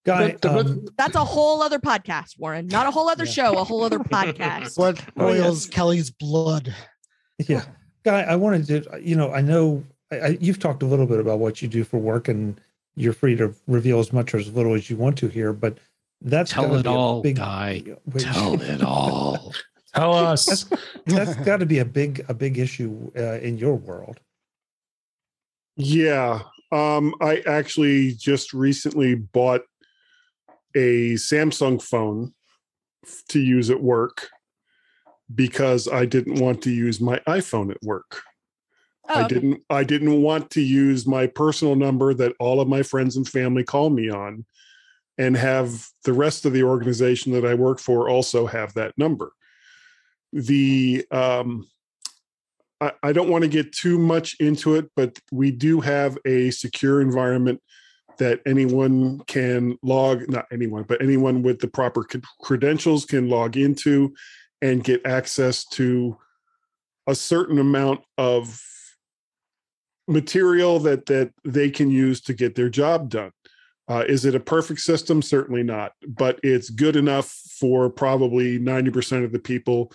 Guy, 0.03 0.31
But- 0.31 0.41
but- 0.41 0.65
um, 0.65 0.85
That's 0.97 1.15
a 1.15 1.23
whole 1.23 1.61
other 1.61 1.77
podcast, 1.77 2.39
Warren. 2.39 2.65
Not 2.67 2.87
a 2.87 2.91
whole 2.91 3.07
other 3.07 3.25
Yeah. 3.25 3.31
show, 3.31 3.57
a 3.59 3.63
whole 3.63 3.83
other 3.83 3.99
podcast. 3.99 4.77
What 4.77 4.99
Oh, 5.15 5.27
oils 5.27 5.67
yes. 5.67 5.73
Kelly's 5.75 6.09
blood? 6.09 6.73
yeah. 7.47 7.65
Guy, 8.03 8.21
I 8.21 8.35
wanted 8.35 8.67
to, 8.67 8.99
you 9.01 9.15
know, 9.15 9.31
I 9.31 9.41
know 9.41 9.83
I, 10.11 10.19
I, 10.19 10.37
you've 10.39 10.59
talked 10.59 10.83
a 10.83 10.85
little 10.85 11.05
bit 11.05 11.19
about 11.19 11.39
what 11.39 11.61
you 11.61 11.67
do 11.67 11.83
for 11.83 11.97
work 11.99 12.27
and 12.27 12.59
you're 12.95 13.13
free 13.13 13.35
to 13.37 13.53
reveal 13.67 13.99
as 13.99 14.11
much 14.11 14.33
or 14.33 14.37
as 14.37 14.51
little 14.53 14.73
as 14.73 14.89
you 14.89 14.97
want 14.97 15.17
to 15.19 15.27
here, 15.27 15.53
but 15.53 15.77
that's 16.21 16.51
Tell 16.51 16.75
it 16.75 16.85
all, 16.87 17.21
big- 17.21 17.37
guy. 17.37 17.83
Wait, 18.05 18.23
Tell 18.23 18.61
it 18.61 18.81
all. 18.81 19.53
Tell 19.95 20.13
us. 20.13 20.45
That's, 20.45 20.65
that's 21.05 21.35
got 21.45 21.57
to 21.57 21.65
be 21.65 21.79
a 21.79 21.85
big, 21.85 22.23
a 22.29 22.33
big 22.33 22.57
issue 22.57 23.11
uh, 23.17 23.39
in 23.39 23.57
your 23.57 23.75
world. 23.75 24.19
Yeah. 25.75 26.43
Um, 26.71 27.13
I 27.19 27.43
actually 27.45 28.13
just 28.13 28.53
recently 28.53 29.15
bought 29.15 29.61
a 30.75 31.15
Samsung 31.15 31.81
phone 31.81 32.33
to 33.29 33.39
use 33.39 33.69
at 33.69 33.81
work 33.81 34.29
because 35.35 35.87
I 35.87 36.05
didn't 36.05 36.39
want 36.39 36.61
to 36.63 36.71
use 36.71 36.99
my 36.99 37.19
iPhone 37.27 37.71
at 37.71 37.81
work. 37.83 38.21
Oh, 39.09 39.15
I 39.15 39.25
okay. 39.25 39.35
didn't 39.35 39.63
I 39.69 39.83
didn't 39.83 40.21
want 40.21 40.49
to 40.51 40.61
use 40.61 41.07
my 41.07 41.27
personal 41.27 41.75
number 41.75 42.13
that 42.13 42.33
all 42.39 42.61
of 42.61 42.67
my 42.67 42.83
friends 42.83 43.17
and 43.17 43.27
family 43.27 43.63
call 43.63 43.89
me 43.89 44.09
on 44.09 44.45
and 45.17 45.35
have 45.35 45.87
the 46.05 46.13
rest 46.13 46.45
of 46.45 46.53
the 46.53 46.63
organization 46.63 47.31
that 47.33 47.45
I 47.45 47.53
work 47.53 47.79
for 47.79 48.09
also 48.09 48.45
have 48.45 48.73
that 48.75 48.97
number. 48.97 49.31
The 50.33 51.05
um 51.11 51.67
I, 52.79 52.91
I 53.03 53.13
don't 53.13 53.29
want 53.29 53.43
to 53.43 53.49
get 53.49 53.73
too 53.73 53.97
much 53.97 54.35
into 54.39 54.75
it, 54.75 54.89
but 54.95 55.19
we 55.31 55.51
do 55.51 55.81
have 55.81 56.17
a 56.25 56.51
secure 56.51 57.01
environment 57.01 57.61
that 58.17 58.41
anyone 58.45 59.19
can 59.27 59.77
log, 59.81 60.29
not 60.29 60.45
anyone, 60.51 60.83
but 60.83 61.01
anyone 61.01 61.41
with 61.41 61.59
the 61.59 61.67
proper 61.67 62.05
credentials 62.41 63.05
can 63.05 63.29
log 63.29 63.57
into 63.57 64.13
and 64.61 64.83
get 64.83 65.05
access 65.05 65.65
to 65.65 66.17
a 67.07 67.15
certain 67.15 67.59
amount 67.59 68.01
of 68.17 68.61
material 70.07 70.79
that 70.79 71.05
that 71.07 71.31
they 71.43 71.69
can 71.69 71.89
use 71.89 72.21
to 72.21 72.33
get 72.33 72.55
their 72.55 72.69
job 72.69 73.09
done. 73.09 73.31
Uh, 73.87 74.05
is 74.07 74.25
it 74.25 74.35
a 74.35 74.39
perfect 74.39 74.79
system? 74.79 75.21
Certainly 75.21 75.63
not, 75.63 75.93
but 76.07 76.39
it's 76.43 76.69
good 76.69 76.95
enough 76.95 77.27
for 77.59 77.89
probably 77.89 78.57
90% 78.57 79.25
of 79.25 79.31
the 79.31 79.39
people 79.39 79.91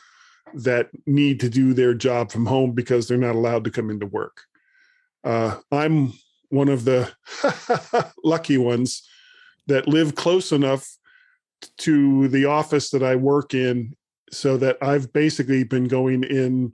that 0.54 0.90
need 1.06 1.40
to 1.40 1.48
do 1.48 1.72
their 1.72 1.94
job 1.94 2.30
from 2.30 2.46
home 2.46 2.72
because 2.72 3.08
they're 3.08 3.16
not 3.16 3.34
allowed 3.34 3.64
to 3.64 3.70
come 3.70 3.90
into 3.90 4.06
work. 4.06 4.42
Uh, 5.24 5.56
I'm 5.72 6.12
one 6.50 6.68
of 6.68 6.84
the 6.84 7.10
lucky 8.24 8.58
ones 8.58 9.08
that 9.66 9.88
live 9.88 10.14
close 10.14 10.52
enough 10.52 10.88
to 11.78 12.28
the 12.28 12.44
office 12.44 12.90
that 12.90 13.02
I 13.02 13.16
work 13.16 13.54
in 13.54 13.96
so 14.30 14.56
that 14.58 14.78
I've 14.82 15.12
basically 15.12 15.64
been 15.64 15.88
going 15.88 16.24
in 16.24 16.72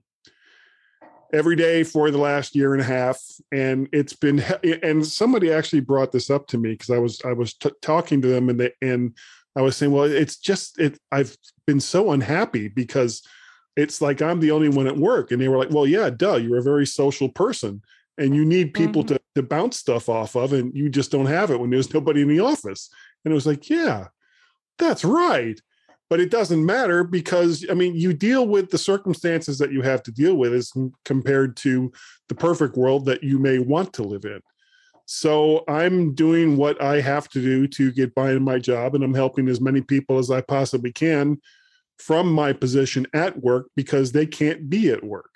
every 1.33 1.57
day 1.57 1.83
for 1.83 2.11
the 2.11 2.19
last 2.19 2.55
year 2.55 2.73
and 2.75 2.83
a 2.83 2.85
half 2.85 3.19
and 3.51 3.89
it's 3.93 4.13
been 4.13 4.41
and 4.83 5.07
somebody 5.07 5.51
actually 5.51 5.81
brought 5.81 6.13
this 6.13 6.29
up 6.29 6.47
to 6.47 6.59
me 6.59 6.73
because 6.73 6.91
i 6.91 6.99
was 6.99 7.23
i 7.25 7.33
was 7.33 7.55
t- 7.55 7.71
talking 7.81 8.21
to 8.21 8.29
them 8.29 8.51
and 8.51 8.61
they 8.61 8.71
and 8.83 9.17
i 9.57 9.63
was 9.63 9.75
saying 9.75 9.91
well 9.91 10.05
it's 10.05 10.37
just 10.37 10.79
it 10.79 10.99
i've 11.11 11.35
been 11.67 11.81
so 11.81 12.11
unhappy 12.13 12.69
because 12.69 13.23
it's 13.77 14.03
like 14.03 14.21
i'm 14.21 14.41
the 14.41 14.51
only 14.51 14.69
one 14.69 14.87
at 14.87 14.97
work 14.99 15.31
and 15.33 15.41
they 15.41 15.49
were 15.49 15.57
like 15.57 15.71
well 15.71 15.87
yeah 15.87 16.11
duh 16.11 16.35
you're 16.37 16.59
a 16.59 16.63
very 16.63 16.87
social 16.87 17.31
person 17.31 17.81
and 18.19 18.37
you 18.37 18.45
need 18.45 18.75
people 18.75 19.03
Mhm. 19.03 19.09
to, 19.09 19.21
to 19.37 19.43
bounce 19.43 19.79
stuff 19.79 20.11
off 20.11 20.37
of 20.37 20.53
and 20.53 20.77
you 20.77 20.91
just 20.91 21.11
don't 21.11 21.27
have 21.27 21.51
it 21.51 21.59
when 21.59 21.71
there's 21.71 21.95
nobody 21.95 22.21
in 22.21 22.29
the 22.29 22.41
office 22.41 22.91
and 23.25 23.33
it 23.33 23.35
was 23.35 23.47
like 23.47 23.71
yeah 23.71 24.09
that's 24.79 25.03
right 25.03 25.59
but 26.13 26.21
it 26.21 26.31
doesn't 26.31 26.67
matter 26.67 27.05
because 27.05 27.65
i 27.71 27.75
mean 27.75 27.95
you 27.95 28.13
deal 28.13 28.47
with 28.47 28.71
the 28.71 28.77
circumstances 28.77 29.57
that 29.57 29.73
you 29.73 29.81
have 29.81 30.03
to 30.03 30.13
deal 30.13 30.35
with 30.35 30.53
as 30.53 30.71
compared 31.07 31.57
to 31.57 31.91
the 32.29 32.35
perfect 32.35 32.77
world 32.77 33.07
that 33.07 33.25
you 33.25 33.39
may 33.39 33.59
want 33.59 33.95
to 33.95 34.03
live 34.03 34.27
in. 34.27 34.39
So 35.07 35.65
i'm 35.69 36.15
doing 36.15 36.59
what 36.59 36.83
i 36.83 37.01
have 37.01 37.31
to 37.31 37.41
do 37.41 37.67
to 37.69 37.91
get 37.93 38.15
by 38.15 38.33
in 38.33 38.43
my 38.43 38.59
job 38.59 38.95
and 38.95 39.03
i'm 39.03 39.15
helping 39.15 39.49
as 39.49 39.63
many 39.63 39.81
people 39.81 40.19
as 40.19 40.31
i 40.31 40.43
possibly 40.43 40.93
can 40.93 41.41
from 41.97 42.31
my 42.31 42.53
position 42.53 43.07
at 43.15 43.43
work 43.43 43.69
because 43.75 44.13
they 44.13 44.27
can't 44.27 44.69
be 44.69 44.91
at 44.91 45.03
work. 45.03 45.31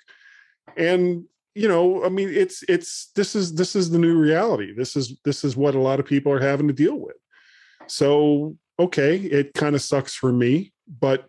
And 0.77 1.23
you 1.55 1.67
know 1.67 2.05
i 2.05 2.09
mean 2.09 2.29
it's 2.29 2.63
it's 2.69 3.09
this 3.15 3.35
is 3.35 3.55
this 3.55 3.75
is 3.75 3.89
the 3.89 3.97
new 3.97 4.15
reality. 4.15 4.75
This 4.77 4.95
is 4.95 5.19
this 5.25 5.43
is 5.43 5.57
what 5.57 5.73
a 5.73 5.81
lot 5.81 5.99
of 5.99 6.05
people 6.05 6.31
are 6.31 6.47
having 6.51 6.67
to 6.67 6.81
deal 6.85 6.99
with. 6.99 7.17
So 7.87 8.57
okay 8.79 9.17
it 9.17 9.53
kind 9.53 9.75
of 9.75 9.81
sucks 9.81 10.13
for 10.13 10.31
me 10.31 10.71
but 10.87 11.27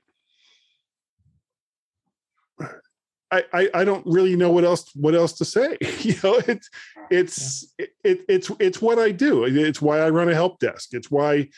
I, 3.31 3.45
I 3.53 3.71
I 3.75 3.85
don't 3.85 4.07
really 4.07 4.37
know 4.37 4.51
what 4.51 4.65
else 4.65 4.91
what 4.95 5.15
else 5.15 5.35
to 5.35 5.45
say. 5.45 5.77
you 6.01 6.15
know, 6.23 6.41
it's 6.47 6.71
it's 7.11 7.75
it, 7.79 7.91
it 8.05 8.21
it's 8.29 8.51
it's 8.59 8.81
what 8.81 8.99
I 8.99 9.11
do. 9.11 9.45
It's 9.45 9.83
why 9.83 10.01
I 10.01 10.09
run 10.11 10.29
a 10.29 10.35
help 10.35 10.61
desk. 10.61 10.95
It's 10.95 11.11
why 11.11 11.49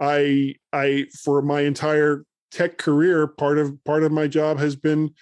I 0.00 0.56
I 0.72 1.06
for 1.24 1.42
my 1.42 1.62
entire 1.62 2.24
tech 2.50 2.78
career, 2.78 3.26
part 3.26 3.58
of 3.58 3.82
part 3.84 4.02
of 4.02 4.12
my 4.12 4.26
job 4.26 4.58
has 4.58 4.76
been 4.76 5.14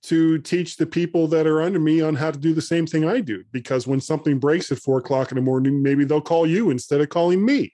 to 0.00 0.38
teach 0.38 0.76
the 0.76 0.86
people 0.86 1.26
that 1.26 1.46
are 1.46 1.60
under 1.60 1.80
me 1.80 2.00
on 2.00 2.14
how 2.14 2.30
to 2.30 2.38
do 2.38 2.54
the 2.54 2.62
same 2.62 2.86
thing 2.86 3.08
I 3.08 3.20
do. 3.20 3.42
Because 3.52 3.86
when 3.86 4.00
something 4.00 4.38
breaks 4.38 4.70
at 4.70 4.78
four 4.78 4.98
o'clock 4.98 5.32
in 5.32 5.36
the 5.36 5.42
morning, 5.42 5.82
maybe 5.82 6.04
they'll 6.04 6.20
call 6.20 6.46
you 6.46 6.70
instead 6.70 7.00
of 7.00 7.08
calling 7.08 7.44
me. 7.44 7.72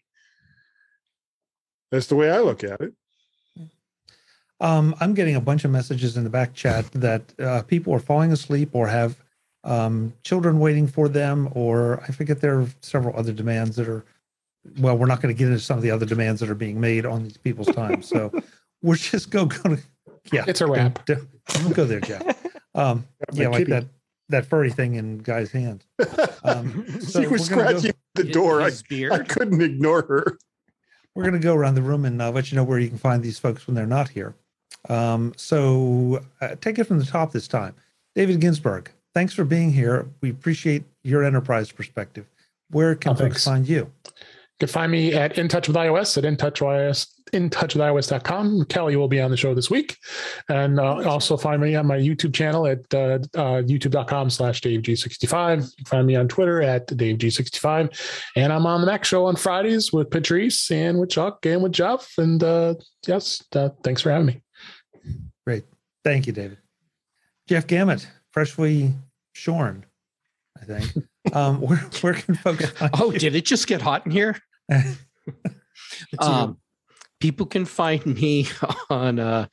That's 1.95 2.09
the 2.09 2.17
way 2.17 2.29
I 2.29 2.41
look 2.41 2.65
at 2.65 2.81
it. 2.81 2.93
Um, 4.61 4.97
I'm 4.99 5.15
getting 5.15 5.37
a 5.37 5.41
bunch 5.41 5.65
of 5.65 5.71
messages 5.71 6.17
in 6.17 6.25
the 6.25 6.31
back 6.31 6.53
chat 6.55 6.91
that 6.91 7.23
uh, 7.39 7.63
people 7.63 7.95
are 7.95 8.01
falling 8.01 8.33
asleep 8.33 8.71
or 8.73 8.89
have 8.89 9.17
um, 9.63 10.13
children 10.25 10.59
waiting 10.59 10.89
for 10.89 11.09
them, 11.09 11.49
or 11.53 12.03
I 12.03 12.09
forget 12.09 12.41
there 12.41 12.59
are 12.59 12.67
several 12.81 13.17
other 13.17 13.33
demands 13.33 13.77
that 13.77 13.89
are. 13.89 14.05
Well, 14.81 14.99
we're 14.99 15.07
not 15.07 15.21
going 15.23 15.33
to 15.33 15.39
get 15.39 15.47
into 15.49 15.61
some 15.61 15.77
of 15.77 15.85
the 15.85 15.93
other 15.93 16.07
demands 16.07 16.41
that 16.41 16.51
are 16.51 16.57
being 16.57 16.81
made 16.81 17.07
on 17.07 17.23
these 17.23 17.37
people's 17.37 17.69
time, 17.69 18.03
so 18.03 18.33
we're 18.83 18.97
just 18.97 19.31
go 19.31 19.47
going 19.47 19.77
to. 19.77 19.83
Yeah, 20.33 20.45
It's 20.49 20.63
a 20.63 20.67
wrap. 20.67 21.05
Don't, 21.05 21.29
don't 21.47 21.77
go 21.77 21.85
there, 21.85 22.01
Jeff. 22.01 22.23
Um, 22.75 23.07
yeah, 23.33 23.49
like 23.49 23.59
kitty. 23.59 23.71
that 23.71 23.85
that 24.31 24.47
furry 24.47 24.71
thing 24.71 24.97
in 24.97 25.19
guy's 25.19 25.53
hand. 25.53 25.85
Um, 26.47 26.85
so 27.01 27.23
she 27.23 27.27
was 27.27 27.49
we're 27.49 27.57
go- 27.57 27.79
scratching 27.79 27.95
the 28.17 28.25
door. 28.25 28.61
I, 28.61 28.71
I 29.11 29.19
couldn't 29.21 29.63
ignore 29.63 30.03
her. 30.03 30.39
We're 31.15 31.23
going 31.23 31.35
to 31.35 31.41
go 31.41 31.55
around 31.55 31.75
the 31.75 31.83
room 31.83 32.05
and 32.05 32.21
uh, 32.21 32.31
let 32.31 32.51
you 32.51 32.57
know 32.57 32.65
where 32.65 32.79
you 32.79 32.89
can 32.89 32.99
find 32.99 33.23
these 33.23 33.39
folks 33.39 33.67
when 33.67 33.75
they're 33.75 33.87
not 33.87 34.09
here. 34.09 34.35
Um, 34.89 35.33
so 35.37 36.21
uh, 36.41 36.57
take 36.61 36.79
it 36.79 36.85
from 36.85 36.99
the 36.99 37.05
top 37.05 37.33
this 37.33 37.49
time. 37.49 37.75
David 38.15 38.41
Ginsburg, 38.41 38.91
thanks 39.15 39.33
for 39.33 39.45
being 39.45 39.73
here. 39.73 40.07
We 40.21 40.31
appreciate 40.31 40.85
your 41.03 41.25
enterprise 41.25 41.71
perspective. 41.73 42.27
Where 42.71 42.95
can 42.95 43.13
Oh, 43.13 43.15
folks 43.15 43.45
find 43.45 43.69
you? 43.69 43.91
You 44.07 44.13
can 44.61 44.69
find 44.69 44.91
me 44.93 45.15
at 45.15 45.39
In 45.39 45.49
Touch 45.49 45.69
with 45.69 45.77
iOS 45.77 46.19
at 46.19 46.25
InTouchWIS, 47.35 47.51
InTouchWithIOS.com. 47.51 48.65
Kelly 48.67 48.97
will 48.97 49.09
be 49.09 49.21
on 49.21 49.31
the 49.31 49.37
show 49.37 49.55
this 49.55 49.71
week. 49.71 49.97
And 50.49 50.79
uh, 50.79 51.09
also 51.09 51.37
find 51.37 51.61
me 51.61 51.75
on 51.75 51.87
my 51.87 51.99
YouTube 51.99 52.35
channel 52.35 52.67
at 52.67 52.81
uh, 52.95 53.19
uh, 53.35 53.63
youtube.com 53.63 54.31
slash 54.31 54.61
DaveG65. 54.61 55.57
You 55.57 55.63
can 55.77 55.85
find 55.87 56.07
me 56.07 56.17
on 56.17 56.29
Twitter 56.29 56.63
at 56.63 56.87
DaveG65. 56.89 58.31
And 58.37 58.53
I'm 58.53 58.67
on 58.67 58.81
the 58.81 58.87
Mac 58.87 59.05
Show 59.05 59.27
on 59.27 59.37
Fridays 59.37 59.93
with 59.93 60.11
Patrice 60.11 60.71
and 60.71 60.99
with 60.99 61.11
Chuck 61.11 61.45
and 61.47 61.63
with 61.63 61.73
Jeff. 61.73 62.13
And 62.19 62.43
uh, 62.43 62.75
yes, 63.07 63.43
uh, 63.55 63.71
thanks 63.83 64.01
for 64.03 64.11
having 64.11 64.27
me. 64.27 64.43
Great. 65.47 65.65
Thank 66.05 66.27
you, 66.27 66.33
David. 66.33 66.59
Jeff 67.49 67.67
Gamet, 67.67 68.07
freshly 68.31 68.93
shorn, 69.33 69.85
I 70.61 70.65
think. 70.65 70.93
Um, 71.33 71.63
where, 71.63 71.79
where 72.03 72.13
can 72.13 72.35
folks 72.35 72.69
find 72.69 72.91
Oh, 73.01 73.11
you? 73.11 73.19
did 73.19 73.35
it 73.35 73.47
just 73.47 73.67
get 73.67 73.81
hot 73.81 74.05
in 74.05 74.13
here? 74.13 74.37
Um, 76.19 76.59
people 77.21 77.47
can 77.47 77.65
find 77.65 78.05
me 78.07 78.49
on 78.91 79.19
uh, 79.19 79.47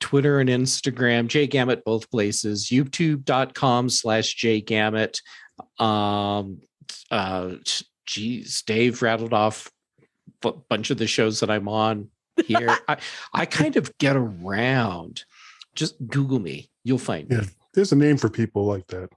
Twitter 0.00 0.40
and 0.40 0.48
Instagram, 0.48 1.28
Jay 1.28 1.46
jgamet 1.46 1.84
both 1.84 2.10
places, 2.10 2.68
youtube.com 2.68 3.88
slash 3.88 4.36
jgamet. 4.36 5.20
Um, 5.80 6.60
uh, 7.10 7.54
geez, 8.06 8.62
Dave 8.62 9.00
rattled 9.02 9.32
off 9.32 9.70
a 10.44 10.52
bunch 10.52 10.90
of 10.90 10.98
the 10.98 11.06
shows 11.06 11.40
that 11.40 11.50
I'm 11.50 11.68
on 11.68 12.08
here. 12.46 12.76
I, 12.88 12.96
I 13.32 13.46
kind 13.46 13.76
of 13.76 13.96
get 13.98 14.16
around. 14.16 15.24
Just 15.74 15.94
Google 16.06 16.40
me. 16.40 16.68
You'll 16.84 16.98
find 16.98 17.28
me. 17.28 17.38
There's 17.74 17.92
a 17.92 17.96
name 17.96 18.18
for 18.18 18.28
people 18.28 18.66
like 18.66 18.86
that. 18.88 19.08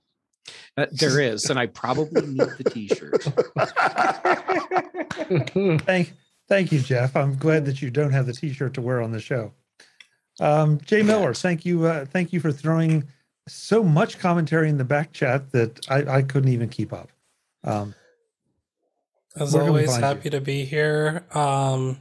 Uh, 0.78 0.86
there 0.92 1.20
is, 1.20 1.50
and 1.50 1.58
I 1.58 1.66
probably 1.68 2.28
need 2.28 2.50
the 2.58 2.64
t-shirt. 2.70 3.24
Thank, 5.86 6.14
Thank 6.48 6.72
you, 6.72 6.80
Jeff. 6.80 7.16
I'm 7.16 7.36
glad 7.38 7.66
that 7.66 7.82
you 7.82 7.90
don't 7.90 8.12
have 8.12 8.26
the 8.26 8.34
T-shirt 8.34 8.74
to 8.76 8.82
wear 8.82 9.02
on 9.02 9.12
the 9.12 9.20
show. 9.20 9.52
Um, 10.40 10.80
Jay 10.82 11.02
Miller, 11.02 11.34
thank 11.34 11.66
you. 11.66 11.86
Uh, 11.86 12.06
thank 12.06 12.34
you 12.34 12.40
for 12.40 12.52
throwing 12.52 13.06
so 13.48 13.84
much 13.84 14.20
commentary 14.20 14.70
in 14.70 14.78
the 14.78 14.84
back 14.84 15.14
chat 15.14 15.52
that 15.52 15.90
I, 15.90 16.18
I 16.18 16.22
couldn't 16.22 16.52
even 16.52 16.70
keep 16.70 16.94
up. 16.94 17.10
Um, 17.64 17.96
As 19.36 19.54
Where 19.54 19.64
can 19.64 19.74
we 19.74 19.86
always, 19.86 19.96
happy 19.98 20.30
to 20.30 20.42
be 20.42 20.66
here. 20.66 21.24
Um, 21.34 22.00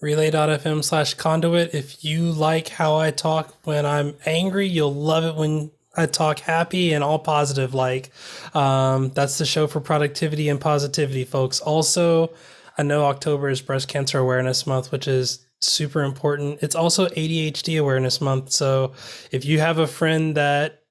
relay.fm 0.00 0.84
slash 0.84 1.14
conduit. 1.14 1.74
If 1.74 2.04
you 2.04 2.30
like 2.30 2.68
how 2.68 2.96
I 2.96 3.10
talk 3.10 3.54
when 3.64 3.86
I'm 3.86 4.14
angry, 4.26 4.66
you'll 4.66 4.94
love 4.94 5.24
it 5.24 5.34
when 5.34 5.70
I 5.96 6.06
talk 6.06 6.40
happy 6.40 6.92
and 6.92 7.02
all 7.04 7.18
positive. 7.18 7.74
Like, 7.74 8.10
um, 8.54 9.10
that's 9.10 9.38
the 9.38 9.46
show 9.46 9.66
for 9.66 9.80
productivity 9.80 10.48
and 10.48 10.60
positivity, 10.60 11.24
folks. 11.24 11.60
Also, 11.60 12.32
I 12.78 12.82
know 12.82 13.04
October 13.04 13.48
is 13.48 13.60
Breast 13.60 13.88
Cancer 13.88 14.18
Awareness 14.18 14.66
Month, 14.66 14.92
which 14.92 15.06
is 15.06 15.46
super 15.60 16.02
important. 16.02 16.58
It's 16.62 16.74
also 16.74 17.06
ADHD 17.08 17.80
Awareness 17.80 18.20
Month. 18.20 18.52
So 18.52 18.92
if 19.30 19.44
you 19.44 19.60
have 19.60 19.78
a 19.78 19.86
friend 19.86 20.36
that 20.36 20.82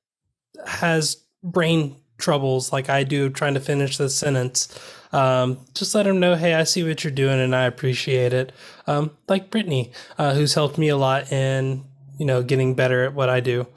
has 0.66 1.18
brain 1.44 1.96
troubles 2.18 2.72
like 2.72 2.90
I 2.90 3.04
do 3.04 3.30
trying 3.30 3.56
to 3.56 3.60
finish 3.60 3.98
the 3.98 4.10
sentence, 4.10 4.80
um, 5.12 5.60
just 5.74 5.94
let 5.96 6.04
them 6.04 6.20
know, 6.20 6.36
hey, 6.36 6.54
I 6.54 6.64
see 6.64 6.84
what 6.84 7.04
you're 7.04 7.12
doing 7.12 7.40
and 7.40 7.56
I 7.56 7.66
appreciate 7.66 8.34
it. 8.34 8.52
Um, 8.88 9.12
like 9.28 9.52
Brittany, 9.52 9.92
uh, 10.18 10.34
who's 10.34 10.54
helped 10.54 10.78
me 10.78 10.90
a 10.90 10.98
lot 10.98 11.32
in, 11.32 11.84
you 12.18 12.26
know, 12.26 12.44
getting 12.44 12.76
better 12.76 13.06
at 13.06 13.14
what 13.14 13.30
I 13.30 13.40
do. 13.40 13.68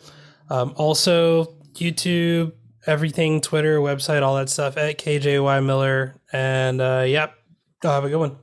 Um, 0.50 0.74
also, 0.76 1.54
YouTube, 1.74 2.52
everything, 2.86 3.40
Twitter, 3.40 3.80
website, 3.80 4.22
all 4.22 4.36
that 4.36 4.48
stuff 4.48 4.76
at 4.76 4.98
KJY 4.98 5.64
Miller. 5.64 6.14
And 6.32 6.80
uh, 6.80 7.04
yep, 7.06 7.34
have 7.92 8.04
a 8.04 8.08
good 8.08 8.18
one. 8.18 8.36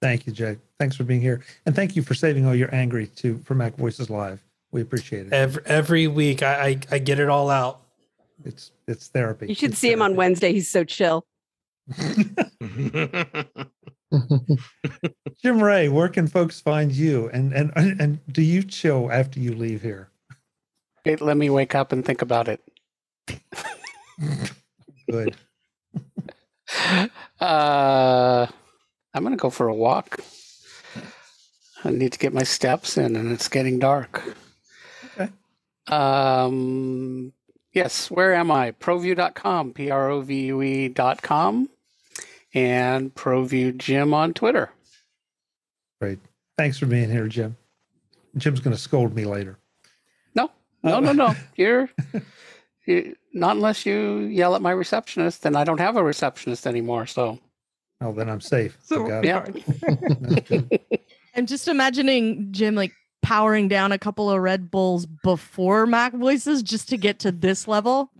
thank 0.00 0.26
you, 0.26 0.32
Jay. 0.32 0.56
Thanks 0.78 0.96
for 0.96 1.04
being 1.04 1.20
here, 1.20 1.42
and 1.66 1.74
thank 1.76 1.94
you 1.96 2.02
for 2.02 2.14
saving 2.14 2.44
all 2.46 2.54
your 2.54 2.74
angry 2.74 3.06
to 3.16 3.38
for 3.38 3.54
Mac 3.54 3.76
Voices 3.76 4.10
Live. 4.10 4.42
We 4.72 4.80
appreciate 4.80 5.26
it. 5.26 5.32
Every, 5.32 5.62
every 5.66 6.08
week, 6.08 6.42
I, 6.42 6.66
I, 6.66 6.80
I 6.92 6.98
get 6.98 7.18
it 7.20 7.28
all 7.28 7.50
out. 7.50 7.82
It's 8.44 8.72
it's 8.88 9.08
therapy. 9.08 9.46
You 9.48 9.54
should 9.54 9.70
It's 9.72 9.78
see 9.78 9.92
him 9.92 10.02
on. 10.02 10.16
Wednesday. 10.16 10.52
He's 10.52 10.68
so 10.70 10.82
chill. 10.84 11.24
Jim 15.42 15.62
Rea, 15.62 15.88
where 15.88 16.08
can 16.08 16.26
folks 16.26 16.60
find 16.60 16.92
you? 16.92 17.28
And 17.32 17.52
and 17.52 17.70
and 17.76 18.18
do 18.32 18.42
you 18.42 18.62
chill 18.62 19.10
after 19.12 19.38
you 19.40 19.54
leave 19.54 19.82
here? 19.82 20.08
Wait, 21.04 21.20
let 21.20 21.36
me 21.36 21.50
wake 21.50 21.74
up 21.74 21.92
and 21.92 22.04
think 22.04 22.22
about 22.22 22.48
it. 22.48 22.60
Good. 25.10 25.36
Uh, 27.40 28.46
I'm 29.14 29.22
gonna 29.22 29.36
go 29.36 29.50
for 29.50 29.68
a 29.68 29.74
walk. 29.74 30.20
I 31.84 31.90
need 31.90 32.12
to 32.12 32.18
get 32.18 32.32
my 32.32 32.44
steps 32.44 32.96
in, 32.96 33.16
and 33.16 33.32
it's 33.32 33.48
getting 33.48 33.78
dark. 33.78 34.22
Okay. 35.18 35.30
Um. 35.88 37.32
Yes. 37.72 38.10
Where 38.10 38.34
am 38.34 38.50
I? 38.50 38.70
Provue.com. 38.72 39.72
P 39.72 39.90
R 39.90 40.10
O 40.10 40.20
V 40.20 40.46
U 40.46 40.62
E 40.62 40.88
dot 40.88 41.22
com. 41.22 41.68
And 42.54 43.14
Provue 43.14 43.72
Jim 43.72 44.12
on 44.14 44.34
Twitter. 44.34 44.70
Great. 46.00 46.18
Thanks 46.58 46.78
for 46.78 46.86
being 46.86 47.10
here, 47.10 47.26
Jim. 47.28 47.56
Jim's 48.36 48.60
going 48.60 48.76
to 48.76 48.80
scold 48.80 49.14
me 49.14 49.24
later. 49.24 49.56
No, 50.34 50.50
no, 50.82 50.96
Uh, 50.96 51.00
no, 51.00 51.12
no. 51.12 51.34
You're, 51.56 51.88
you 52.86 53.16
not 53.32 53.56
unless 53.56 53.84
you 53.86 54.20
yell 54.20 54.54
at 54.54 54.62
my 54.62 54.70
receptionist, 54.72 55.44
and 55.46 55.56
I 55.56 55.64
don't 55.64 55.78
have 55.80 55.96
a 55.96 56.02
receptionist 56.04 56.66
anymore. 56.66 57.06
So 57.06 57.38
Oh, 58.00 58.12
then 58.12 58.28
I'm 58.28 58.40
safe. 58.40 58.76
So 58.82 59.06
Got. 59.06 59.24
Yeah. 59.24 59.46
I'm 61.36 61.46
just 61.46 61.68
imagining 61.68 62.48
Jim 62.50 62.74
like 62.74 62.92
powering 63.22 63.68
down 63.68 63.92
a 63.92 63.98
couple 63.98 64.28
of 64.30 64.40
Red 64.40 64.70
Bulls 64.70 65.06
before 65.06 65.86
Mac 65.86 66.12
Voices 66.12 66.62
just 66.62 66.88
to 66.88 66.96
get 66.96 67.20
to 67.20 67.30
this 67.30 67.68
level. 67.68 68.10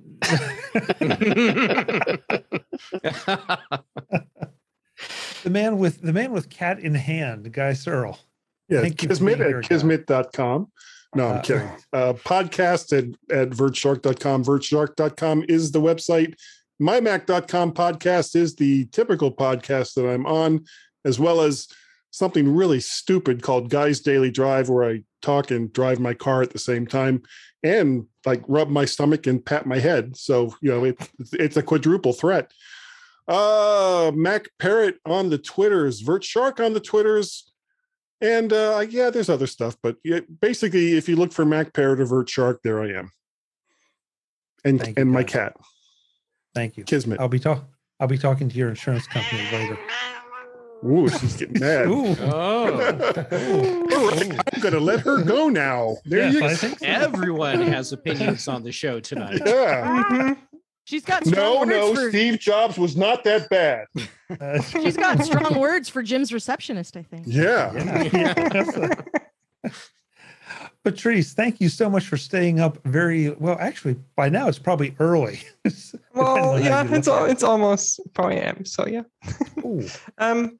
the 5.42 5.50
man 5.50 5.78
with 5.78 6.00
the 6.00 6.12
man 6.12 6.32
with 6.32 6.48
cat 6.48 6.78
in 6.78 6.94
hand, 6.94 7.52
Guy 7.52 7.72
Serle. 7.72 8.18
Yeah, 8.68 8.80
Thank 8.82 9.02
you 9.02 9.08
Kismet 9.08 9.38
being 9.38 9.48
here, 9.48 9.58
at 9.58 9.62
Guy. 9.62 9.68
kismet.com. 9.68 10.70
No, 11.14 11.28
I'm 11.28 11.38
Uh, 11.38 11.42
kidding. 11.42 11.68
Uh, 11.92 12.12
podcast 12.14 12.96
at, 12.96 13.04
at 13.36 13.50
vertshark.com. 13.50 14.44
Vertshark.com 14.44 15.44
is 15.48 15.70
the 15.72 15.80
website. 15.80 16.34
MyMac.com 16.80 17.72
podcast 17.74 18.34
is 18.34 18.56
the 18.56 18.86
typical 18.86 19.30
podcast 19.34 19.94
that 19.94 20.08
I'm 20.08 20.26
on, 20.26 20.64
as 21.04 21.18
well 21.20 21.40
as 21.42 21.68
something 22.10 22.54
really 22.54 22.80
stupid 22.80 23.42
called 23.42 23.70
Guy's 23.70 24.00
Daily 24.00 24.30
Drive, 24.30 24.68
where 24.68 24.88
I 24.88 25.02
talk 25.20 25.50
and 25.50 25.72
drive 25.72 26.00
my 26.00 26.14
car 26.14 26.42
at 26.42 26.50
the 26.50 26.58
same 26.58 26.86
time 26.86 27.22
and 27.62 28.06
like 28.26 28.42
rub 28.48 28.68
my 28.68 28.84
stomach 28.84 29.26
and 29.26 29.44
pat 29.44 29.66
my 29.66 29.78
head. 29.78 30.16
So, 30.16 30.54
you 30.60 30.70
know, 30.70 30.84
it, 30.84 30.96
it's 31.34 31.56
a 31.56 31.62
quadruple 31.62 32.12
threat. 32.12 32.50
Uh, 33.28 34.10
Mac 34.14 34.48
Parrot 34.58 34.96
on 35.06 35.30
the 35.30 35.38
Twitters, 35.38 36.00
Vert 36.00 36.24
Shark 36.24 36.58
on 36.58 36.72
the 36.72 36.80
Twitters, 36.80 37.51
and 38.22 38.52
uh, 38.52 38.86
yeah, 38.88 39.10
there's 39.10 39.28
other 39.28 39.46
stuff, 39.46 39.76
but 39.82 39.96
yeah, 40.04 40.20
basically, 40.40 40.96
if 40.96 41.08
you 41.08 41.16
look 41.16 41.32
for 41.32 41.44
Mac 41.44 41.74
Parrot 41.74 42.00
or 42.00 42.06
Vert 42.06 42.30
Shark, 42.30 42.60
there 42.64 42.80
I 42.82 42.92
am, 42.92 43.10
and 44.64 44.80
Thank 44.80 44.96
you, 44.96 45.02
and 45.02 45.10
my 45.12 45.22
guys. 45.22 45.32
cat 45.32 45.56
Thank 46.54 46.76
you. 46.78 46.84
Kismet. 46.84 47.18
I'll 47.20 47.28
be 47.28 47.38
talk 47.38 47.64
I'll 48.00 48.08
be 48.08 48.18
talking 48.18 48.48
to 48.48 48.56
your 48.56 48.68
insurance 48.70 49.06
company 49.06 49.42
later. 49.52 49.78
Ooh, 50.84 51.08
she's 51.08 51.36
getting 51.36 51.60
mad. 51.60 51.86
Ooh. 51.86 52.16
oh, 52.20 53.86
All 53.92 54.08
right, 54.10 54.40
I'm 54.52 54.60
gonna 54.60 54.80
let 54.80 55.00
her 55.00 55.22
go 55.22 55.48
now. 55.48 55.96
There 56.04 56.28
Yes, 56.30 56.34
you 56.34 56.68
go. 56.68 56.74
so. 56.74 56.84
everyone 56.84 57.60
has 57.60 57.92
opinions 57.92 58.48
on 58.48 58.64
the 58.64 58.72
show 58.72 58.98
tonight. 59.00 59.40
Yeah. 59.46 60.02
Mhm. 60.10 60.36
She's 60.92 61.06
got 61.06 61.26
strong 61.26 61.54
No, 61.54 61.58
words 61.60 61.70
no, 61.70 61.94
for 61.94 62.10
Steve 62.10 62.38
Jobs 62.38 62.76
was 62.76 62.98
not 62.98 63.24
that 63.24 63.48
bad. 63.48 63.86
She's 64.66 64.94
got 64.94 65.24
strong 65.24 65.58
words 65.58 65.88
for 65.88 66.02
Jim's 66.02 66.34
receptionist, 66.34 66.98
I 66.98 67.02
think. 67.02 67.24
Yeah. 67.26 67.72
yeah. 69.62 69.70
Patrice, 70.84 71.32
thank 71.32 71.62
you 71.62 71.70
so 71.70 71.88
much 71.88 72.06
for 72.06 72.18
staying 72.18 72.60
up 72.60 72.76
very 72.84 73.30
well. 73.30 73.56
Actually, 73.58 73.96
by 74.16 74.28
now 74.28 74.48
it's 74.48 74.58
probably 74.58 74.94
early. 75.00 75.40
Well, 76.14 76.60
yeah, 76.60 76.82
it's 76.90 77.06
look 77.06 77.16
al- 77.16 77.24
at 77.24 77.30
it. 77.30 77.32
it's 77.32 77.42
almost 77.42 78.00
4 78.14 78.30
a.m. 78.32 78.66
So 78.66 78.86
yeah. 78.86 79.04
Um, 80.18 80.58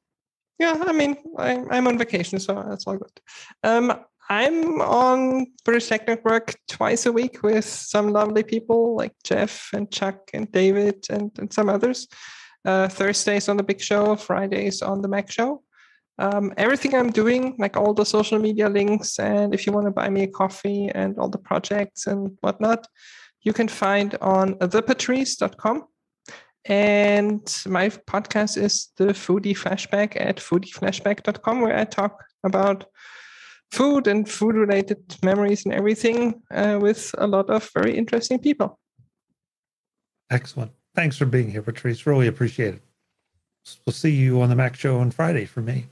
yeah, 0.59 0.83
I 0.87 0.93
mean, 0.93 1.19
I, 1.37 1.63
I'm 1.71 1.87
on 1.87 1.99
vacation, 1.99 2.41
so 2.41 2.65
that's 2.67 2.87
all 2.87 2.97
good. 2.97 3.21
Um, 3.63 4.01
I'm 4.33 4.81
on 4.81 5.49
British 5.63 5.89
Tech 5.89 6.09
Network 6.09 6.55
twice 6.67 7.05
a 7.05 7.13
week 7.13 7.43
with 7.43 7.67
some 7.67 8.09
lovely 8.09 8.43
people 8.43 8.97
like 8.97 9.13
Jeff 9.25 9.69
and 9.75 9.93
Chuck 9.93 10.31
and 10.33 10.51
David 10.51 11.05
and, 11.11 11.31
and 11.39 11.53
some 11.53 11.69
others. 11.69 12.09
Uh, 12.65 12.89
Thursdays 12.89 13.51
on 13.51 13.59
the 13.59 13.63
Big 13.63 13.83
Show, 13.83 14.17
Fridays 14.17 14.81
on 14.81 15.03
the 15.03 15.09
Mac 15.09 15.31
Show. 15.31 15.63
Um, 16.19 16.55
everything 16.57 16.95
I'm 16.95 17.11
doing, 17.11 17.57
like 17.59 17.77
all 17.77 17.93
the 17.93 18.07
social 18.07 18.39
media 18.39 18.71
links, 18.71 19.19
and 19.19 19.53
if 19.53 19.67
you 19.67 19.73
want 19.75 19.85
to 19.85 19.91
buy 19.91 20.09
me 20.09 20.23
a 20.23 20.29
coffee 20.29 20.89
and 20.89 21.19
all 21.19 21.29
the 21.29 21.45
projects 21.51 22.07
and 22.07 22.31
whatnot, 22.41 22.87
you 23.43 23.53
can 23.53 23.69
find 23.69 24.17
on 24.23 24.55
thepatrice.com. 24.55 25.85
And 26.65 27.43
my 27.67 27.91
podcast 27.91 28.57
is 28.57 28.93
the 28.97 29.13
Foodie 29.13 29.59
Flashback 29.63 30.19
at 30.19 30.37
foodieflashback.com, 30.37 31.61
where 31.61 31.77
I 31.77 31.85
talk 31.85 32.25
about 32.45 32.87
food 33.73 34.07
and 34.07 34.29
food 34.29 34.55
related 34.55 34.99
memories 35.25 35.65
and 35.65 35.75
everything 35.75 36.41
uh, 36.51 36.79
with 36.81 37.15
a 37.19 37.27
lot 37.27 37.49
of 37.51 37.69
very 37.75 37.97
interesting 37.97 38.39
people. 38.39 38.79
excellent. 40.31 40.71
Thanks 40.95 41.17
for 41.17 41.25
being 41.27 41.51
here, 41.51 41.63
Patrice. 41.63 42.07
Really 42.07 42.27
appreciate 42.27 42.75
it. 42.75 42.83
We'll 43.87 43.95
see 43.95 44.11
you 44.11 44.43
on 44.43 44.51
the 44.51 44.55
Mac 44.57 44.77
Show 44.77 44.99
on 45.01 45.11
Friday 45.11 45.47
for 45.47 45.63
me. 45.63 45.87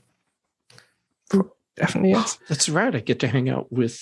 Definitely, 1.75 2.11
yes. 2.11 2.37
That's 2.49 2.69
right. 2.69 2.93
I 2.95 2.99
get 2.99 3.19
to 3.21 3.27
hang 3.27 3.49
out 3.49 3.71
with 3.71 3.99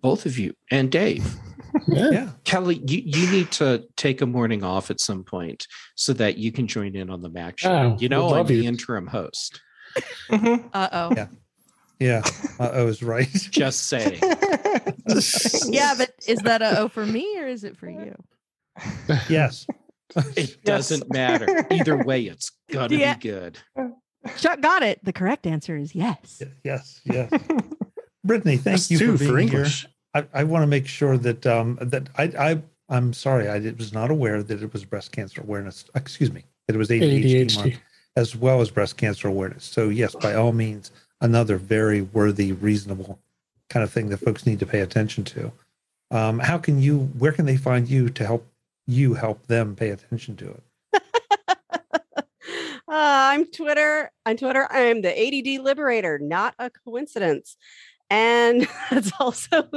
both 0.00 0.24
of 0.24 0.38
you 0.38 0.54
and 0.70 0.90
Dave. 0.90 1.24
Yeah. 1.88 2.30
Kelly, 2.44 2.80
you, 2.86 3.02
you 3.04 3.28
need 3.32 3.50
to 3.52 3.84
take 3.96 4.20
a 4.20 4.26
morning 4.26 4.62
off 4.62 4.92
at 4.92 5.00
some 5.00 5.24
point 5.24 5.66
so 5.96 6.12
that 6.12 6.38
you 6.38 6.52
can 6.52 6.68
join 6.68 6.94
in 6.94 7.10
on 7.10 7.20
the 7.20 7.28
Mac 7.28 7.58
show. 7.58 7.72
Oh, 7.72 7.96
you 7.98 8.08
know, 8.08 8.26
would 8.26 8.30
I'm 8.30 8.36
love 8.38 8.46
the 8.46 8.54
you. 8.58 8.68
interim 8.68 9.08
host. 9.08 9.60
Mhm. 10.30 10.70
Uh 10.72 10.88
oh. 10.92 11.12
Yeah. 11.16 11.26
Yeah. 12.00 12.22
I 12.58 12.82
was 12.82 13.02
right. 13.02 13.28
Just 13.50 13.86
saying. 13.88 14.20
Yeah, 15.66 15.94
but 15.96 16.12
is 16.26 16.40
that 16.40 16.60
a 16.62 16.80
O 16.80 16.88
for 16.88 17.06
me 17.06 17.38
or 17.38 17.46
is 17.46 17.62
it 17.64 17.76
for 17.76 17.88
you? 17.88 18.14
yes. 19.28 19.66
It 20.36 20.64
doesn't 20.64 21.12
matter. 21.12 21.66
Either 21.70 21.96
way, 21.96 22.22
it's 22.24 22.50
gonna 22.70 22.96
Yeah. 22.96 23.14
be 23.14 23.28
good. 23.28 23.58
Chuck 24.38 24.60
got 24.60 24.82
it. 24.82 25.04
The 25.04 25.12
correct 25.12 25.46
answer 25.46 25.76
is 25.76 25.94
yes. 25.94 26.42
Yes. 26.64 27.00
Yes. 27.04 27.30
Brittany, 28.24 28.56
thank 28.56 28.64
That's 28.76 28.90
you 28.90 28.98
two 28.98 29.12
for 29.12 29.18
being 29.18 29.30
for 29.30 29.38
here. 29.38 29.48
English. 29.58 29.86
I, 30.14 30.26
I 30.32 30.44
want 30.44 30.62
to 30.62 30.66
make 30.66 30.86
sure 30.86 31.16
that 31.18 31.46
um 31.46 31.78
that 31.80 32.08
I 32.18 32.24
I 32.38 32.62
I'm 32.88 33.12
sorry 33.12 33.48
I 33.48 33.58
was 33.78 33.92
not 33.92 34.10
aware 34.10 34.42
that 34.42 34.62
it 34.62 34.72
was 34.72 34.84
breast 34.84 35.12
cancer 35.12 35.40
awareness. 35.42 35.84
Excuse 35.94 36.32
me, 36.32 36.44
that 36.66 36.74
it 36.74 36.78
was 36.78 36.88
ADHD, 36.88 37.24
ADHD. 37.46 37.56
month. 37.56 37.74
as 38.16 38.34
well 38.36 38.60
as 38.60 38.70
breast 38.70 38.96
cancer 38.96 39.28
awareness. 39.28 39.64
So, 39.64 39.88
yes, 39.88 40.14
by 40.14 40.34
all 40.34 40.52
means, 40.52 40.90
another 41.24 41.56
very 41.56 42.02
worthy, 42.02 42.52
reasonable 42.52 43.18
kind 43.70 43.82
of 43.82 43.90
thing 43.90 44.10
that 44.10 44.18
folks 44.18 44.46
need 44.46 44.58
to 44.58 44.66
pay 44.66 44.80
attention 44.80 45.24
to. 45.24 45.50
Um, 46.10 46.38
how 46.38 46.58
can 46.58 46.78
you, 46.78 47.10
where 47.18 47.32
can 47.32 47.46
they 47.46 47.56
find 47.56 47.88
you 47.88 48.10
to 48.10 48.26
help 48.26 48.46
you 48.86 49.14
help 49.14 49.46
them 49.46 49.74
pay 49.74 49.88
attention 49.88 50.36
to 50.36 50.50
it? 50.50 51.02
uh, 51.94 52.00
I'm 52.86 53.46
Twitter. 53.46 54.12
On 54.26 54.36
Twitter, 54.36 54.68
I 54.70 54.80
am 54.80 55.00
the 55.00 55.18
ADD 55.18 55.64
Liberator, 55.64 56.18
not 56.18 56.54
a 56.58 56.68
coincidence. 56.68 57.56
And 58.10 58.68
that's 58.90 59.12
also 59.18 59.68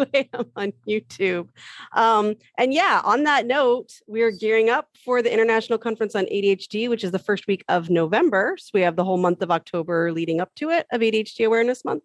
on 0.56 0.74
YouTube. 0.88 1.50
Um, 1.94 2.36
and 2.58 2.74
yeah, 2.74 3.02
on 3.04 3.24
that 3.24 3.46
note, 3.46 3.94
we're 4.08 4.32
gearing 4.32 4.70
up 4.70 4.90
for 5.04 5.22
the 5.22 5.32
International 5.32 5.80
Conference 5.80 6.16
on 6.16 6.26
ADHD, 6.26 6.90
which 6.90 7.04
is 7.04 7.12
the 7.12 7.20
first 7.20 7.48
week 7.48 7.64
of 7.70 7.90
November. 7.90 8.56
So 8.60 8.72
we 8.74 8.82
have 8.82 8.96
the 8.96 9.04
whole 9.04 9.18
month 9.18 9.42
of 9.42 9.52
October 9.52 10.12
leading 10.12 10.42
up 10.42 10.54
to 10.56 10.70
it 10.70 10.88
of 10.92 11.02
ADHD 11.02 11.46
Awareness 11.46 11.86
Month. 11.86 12.04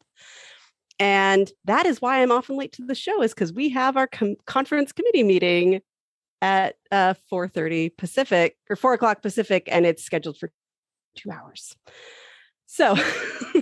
And 0.98 1.50
that 1.64 1.87
is 1.87 2.00
why 2.00 2.22
I'm 2.22 2.30
often 2.30 2.56
late 2.56 2.72
to 2.72 2.85
the 2.85 2.94
show, 2.94 3.22
is 3.22 3.35
because 3.35 3.52
we 3.52 3.70
have 3.70 3.96
our 3.96 4.06
com- 4.06 4.37
conference 4.46 4.92
committee 4.92 5.24
meeting 5.24 5.80
at 6.40 6.76
uh, 6.90 7.14
4.30 7.32 7.96
Pacific 7.96 8.56
or 8.68 8.76
4 8.76 8.94
o'clock 8.94 9.22
Pacific, 9.22 9.68
and 9.70 9.87
it's 9.87 10.04
scheduled 10.04 10.38
for 10.38 10.50
two 11.16 11.30
hours. 11.30 11.76
So 12.66 12.94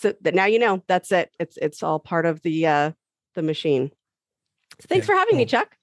so 0.00 0.14
that 0.22 0.34
now 0.34 0.46
you 0.46 0.58
know 0.58 0.82
that's 0.88 1.12
it. 1.12 1.30
It's 1.38 1.56
it's 1.58 1.82
all 1.82 1.98
part 1.98 2.24
of 2.24 2.40
the 2.42 2.66
uh 2.66 2.92
the 3.34 3.42
machine. 3.42 3.90
So 4.80 4.86
thanks 4.88 5.04
Okay, 5.04 5.14
for 5.14 5.18
having 5.18 5.36
me. 5.36 5.44
Chuck. 5.44 5.76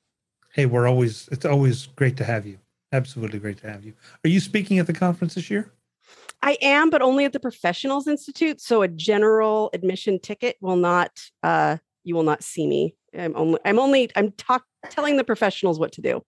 Hey, 0.53 0.65
we're 0.65 0.87
always, 0.87 1.29
it's 1.31 1.45
always 1.45 1.85
great 1.85 2.17
to 2.17 2.23
have 2.23 2.47
you. 2.47 2.57
Absolutely 2.91 3.37
great 3.37 3.59
to 3.59 3.69
have 3.69 3.83
you. 3.83 3.93
Are 4.25 4.29
you 4.29 4.39
speaking 4.39 4.79
at 4.79 4.87
the 4.87 4.93
conference 4.93 5.35
this 5.35 5.51
year? 5.51 5.71
I 6.41 6.57
am, 6.61 6.89
but 6.89 7.03
only 7.03 7.25
at 7.25 7.33
the 7.33 7.39
Professionals 7.39 8.07
Institute. 8.07 8.59
So 8.59 8.81
a 8.81 8.87
general 8.87 9.69
admission 9.73 10.19
ticket 10.19 10.57
will 10.61 10.77
not 10.77 11.11
uh 11.43 11.77
you 12.03 12.15
will 12.15 12.23
not 12.23 12.43
see 12.43 12.65
me. 12.65 12.95
I'm 13.15 13.35
only 13.35 13.59
I'm 13.65 13.77
only 13.77 14.09
I'm 14.15 14.31
talk 14.31 14.63
telling 14.89 15.17
the 15.17 15.23
professionals 15.23 15.77
what 15.77 15.91
to 15.93 16.01
do. 16.01 16.23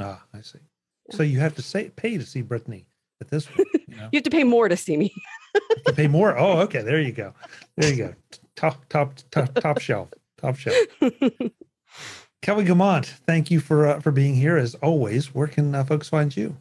Ah, 0.00 0.24
I 0.34 0.40
see. 0.40 0.60
So 1.12 1.22
you 1.22 1.38
have 1.38 1.54
to 1.56 1.62
say 1.62 1.90
pay 1.90 2.18
to 2.18 2.26
see 2.26 2.42
Brittany 2.42 2.87
at 3.20 3.28
this 3.28 3.46
one. 3.46 3.66
You 3.88 3.96
know? 3.96 4.08
You 4.12 4.16
have 4.18 4.24
to 4.24 4.30
pay 4.30 4.44
more 4.44 4.68
to 4.68 4.76
see 4.76 4.96
me. 4.96 5.12
You 5.54 5.82
can 5.86 5.94
pay 5.94 6.08
more. 6.08 6.38
Oh, 6.38 6.60
okay. 6.60 6.82
There 6.82 7.00
you 7.00 7.10
go. 7.10 7.32
There 7.76 7.92
you 7.92 7.96
go. 7.96 8.14
Top, 8.54 8.84
top, 8.88 9.14
top, 9.30 9.52
top 9.54 9.80
shelf. 9.80 10.08
Top 10.36 10.56
shelf. 10.56 10.76
Kelly 12.42 12.64
Guimont, 12.64 13.06
thank 13.26 13.50
you 13.50 13.58
for 13.58 13.86
uh, 13.86 14.00
for 14.00 14.12
being 14.12 14.34
here 14.34 14.56
as 14.56 14.74
always. 14.76 15.34
Where 15.34 15.48
can 15.48 15.74
uh, 15.74 15.84
folks 15.84 16.08
find 16.08 16.36
you? 16.36 16.56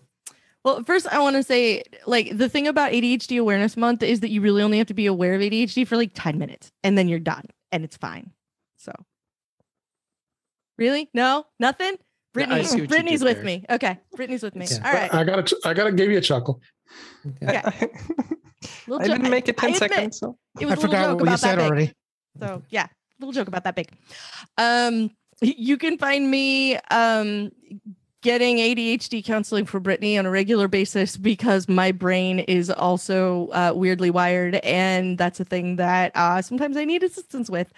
Well, 0.64 0.84
first, 0.84 1.08
I 1.08 1.20
want 1.20 1.36
to 1.36 1.44
say, 1.44 1.84
like, 2.06 2.38
the 2.38 2.50
thing 2.50 2.68
about 2.68 2.92
ADHD 2.92 3.40
Awareness 3.40 3.78
Month 3.78 4.04
is 4.04 4.20
that 4.20 4.32
you 4.32 4.42
really 4.42 4.62
only 4.62 4.80
have 4.80 4.88
to 4.88 4.94
be 4.94 5.06
aware 5.06 5.34
of 5.34 5.42
ADHD 5.42 5.88
for 5.88 5.96
like 5.96 6.12
10 6.14 6.38
minutes 6.38 6.72
and 6.84 6.98
then 6.98 7.08
you're 7.08 7.20
done 7.20 7.46
and 7.72 7.86
it's 7.86 7.96
fine. 7.96 8.32
So, 8.76 8.92
really? 10.78 11.10
No, 11.14 11.46
nothing? 11.60 11.96
Brittany, 12.46 12.64
see 12.64 12.76
what 12.76 12.82
you 12.82 12.88
Brittany's 12.88 13.24
with 13.24 13.38
there. 13.38 13.46
me. 13.46 13.66
Okay. 13.70 14.00
Brittany's 14.16 14.44
with 14.44 14.56
me. 14.56 14.68
Yeah. 14.70 14.78
All 14.86 14.94
right. 14.94 15.14
I 15.14 15.24
gotta, 15.24 15.58
I 15.66 15.74
gotta 15.74 15.92
give 15.92 16.10
you 16.10 16.18
a 16.18 16.22
chuckle. 16.22 16.62
Yeah. 17.42 17.72
I, 18.90 18.94
I 18.94 19.08
didn't 19.08 19.30
make 19.30 19.48
it 19.50 19.58
10 19.58 19.74
admit, 19.74 19.92
seconds. 19.92 20.20
So. 20.20 20.38
It 20.60 20.66
was 20.66 20.74
I 20.74 20.76
a 20.76 20.80
little 20.80 20.90
forgot 20.90 21.06
joke 21.06 21.20
what 21.20 21.20
you 21.20 21.24
about 21.24 21.32
that 21.32 21.40
said 21.40 21.56
big. 21.58 21.66
already. 21.66 21.94
So 22.40 22.64
yeah, 22.70 22.88
little 23.20 23.34
joke 23.34 23.48
about 23.48 23.64
that 23.66 23.76
big. 23.76 23.92
Um, 24.58 25.12
you 25.42 25.78
can 25.78 25.98
find 25.98 26.30
me 26.30 26.78
um 26.92 27.52
getting 28.22 28.58
ADHD 28.58 29.24
counseling 29.24 29.66
for 29.66 29.80
Brittany 29.80 30.18
on 30.18 30.26
a 30.26 30.30
regular 30.32 30.68
basis 30.68 31.18
because 31.18 31.70
my 31.70 31.92
brain 31.92 32.40
is 32.40 32.70
also 32.70 33.48
uh, 33.50 33.72
weirdly 33.76 34.10
wired, 34.10 34.56
and 34.56 35.18
that's 35.18 35.40
a 35.40 35.46
thing 35.46 35.76
that 35.76 36.12
uh, 36.16 36.42
sometimes 36.42 36.78
I 36.78 36.86
need 36.86 37.04
assistance 37.04 37.50
with. 37.50 37.72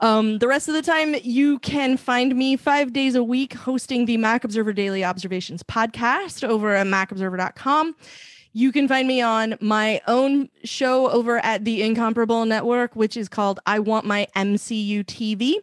Um, 0.00 0.38
the 0.38 0.46
rest 0.46 0.68
of 0.68 0.74
the 0.74 0.82
time, 0.82 1.16
you 1.22 1.58
can 1.58 1.96
find 1.96 2.36
me 2.36 2.56
five 2.56 2.92
days 2.92 3.14
a 3.14 3.24
week 3.24 3.54
hosting 3.54 4.04
the 4.04 4.16
Mac 4.16 4.44
Observer 4.44 4.72
Daily 4.72 5.04
Observations 5.04 5.62
podcast 5.62 6.46
over 6.46 6.74
at 6.74 6.86
macobserver.com. 6.86 7.96
You 8.52 8.72
can 8.72 8.88
find 8.88 9.06
me 9.06 9.20
on 9.20 9.56
my 9.60 10.00
own 10.06 10.48
show 10.64 11.10
over 11.10 11.38
at 11.44 11.64
the 11.64 11.82
Incomparable 11.82 12.44
Network, 12.44 12.96
which 12.96 13.16
is 13.16 13.28
called 13.28 13.60
I 13.66 13.80
Want 13.80 14.06
My 14.06 14.28
MCU 14.36 15.04
TV. 15.04 15.56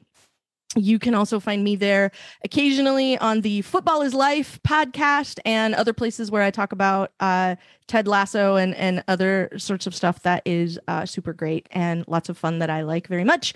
You 0.75 0.99
can 0.99 1.15
also 1.15 1.39
find 1.39 1.63
me 1.63 1.77
there 1.77 2.11
occasionally 2.43 3.17
on 3.17 3.41
the 3.41 3.61
Football 3.61 4.01
is 4.01 4.13
Life 4.13 4.59
podcast 4.67 5.39
and 5.45 5.73
other 5.73 5.93
places 5.93 6.29
where 6.29 6.41
I 6.41 6.51
talk 6.51 6.73
about 6.73 7.13
uh, 7.21 7.55
Ted 7.87 8.07
Lasso 8.07 8.57
and, 8.57 8.75
and 8.75 9.01
other 9.07 9.49
sorts 9.57 9.87
of 9.87 9.95
stuff 9.95 10.21
that 10.23 10.41
is 10.45 10.77
uh, 10.89 11.05
super 11.05 11.31
great 11.31 11.67
and 11.71 12.03
lots 12.07 12.27
of 12.27 12.37
fun 12.37 12.59
that 12.59 12.69
I 12.69 12.81
like 12.81 13.07
very 13.07 13.23
much. 13.23 13.53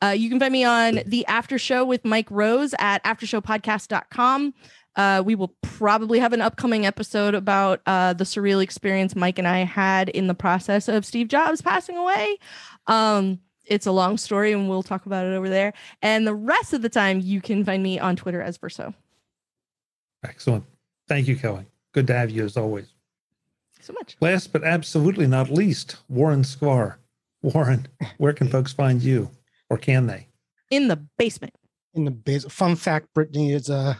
Uh, 0.00 0.14
you 0.16 0.28
can 0.28 0.38
find 0.38 0.52
me 0.52 0.62
on 0.62 1.00
the 1.06 1.26
After 1.26 1.58
Show 1.58 1.84
with 1.84 2.04
Mike 2.04 2.30
Rose 2.30 2.72
at 2.78 3.02
aftershowpodcast.com. 3.02 4.54
Uh, 4.96 5.22
we 5.24 5.34
will 5.34 5.54
probably 5.62 6.18
have 6.18 6.32
an 6.32 6.40
upcoming 6.40 6.86
episode 6.86 7.34
about 7.34 7.80
uh, 7.86 8.12
the 8.12 8.24
surreal 8.24 8.62
experience 8.62 9.16
Mike 9.16 9.38
and 9.38 9.48
I 9.48 9.64
had 9.64 10.08
in 10.08 10.26
the 10.26 10.34
process 10.34 10.88
of 10.88 11.04
Steve 11.04 11.28
Jobs 11.28 11.62
passing 11.62 11.96
away. 11.96 12.38
Um, 12.86 13.40
it's 13.70 13.86
a 13.86 13.92
long 13.92 14.18
story, 14.18 14.52
and 14.52 14.68
we'll 14.68 14.82
talk 14.82 15.06
about 15.06 15.24
it 15.24 15.32
over 15.32 15.48
there. 15.48 15.72
And 16.02 16.26
the 16.26 16.34
rest 16.34 16.74
of 16.74 16.82
the 16.82 16.88
time, 16.88 17.20
you 17.20 17.40
can 17.40 17.64
find 17.64 17.82
me 17.82 17.98
on 17.98 18.16
Twitter 18.16 18.42
as 18.42 18.58
Verso. 18.58 18.92
Excellent. 20.24 20.64
Thank 21.08 21.28
you, 21.28 21.36
Kelly. 21.36 21.64
Good 21.92 22.06
to 22.08 22.14
have 22.14 22.30
you 22.30 22.44
as 22.44 22.56
always. 22.56 22.92
So 23.80 23.94
much. 23.94 24.16
Last 24.20 24.52
but 24.52 24.64
absolutely 24.64 25.26
not 25.26 25.48
least, 25.48 25.96
Warren 26.08 26.42
Sklar. 26.42 26.96
Warren, 27.42 27.88
where 28.18 28.34
can 28.34 28.48
folks 28.50 28.72
find 28.72 29.02
you, 29.02 29.30
or 29.70 29.78
can 29.78 30.06
they? 30.06 30.26
In 30.70 30.88
the 30.88 30.96
basement. 31.16 31.54
in 31.94 32.04
the 32.04 32.10
basement. 32.10 32.52
Fun 32.52 32.76
fact, 32.76 33.06
Brittany 33.14 33.52
is 33.52 33.70
uh, 33.70 33.94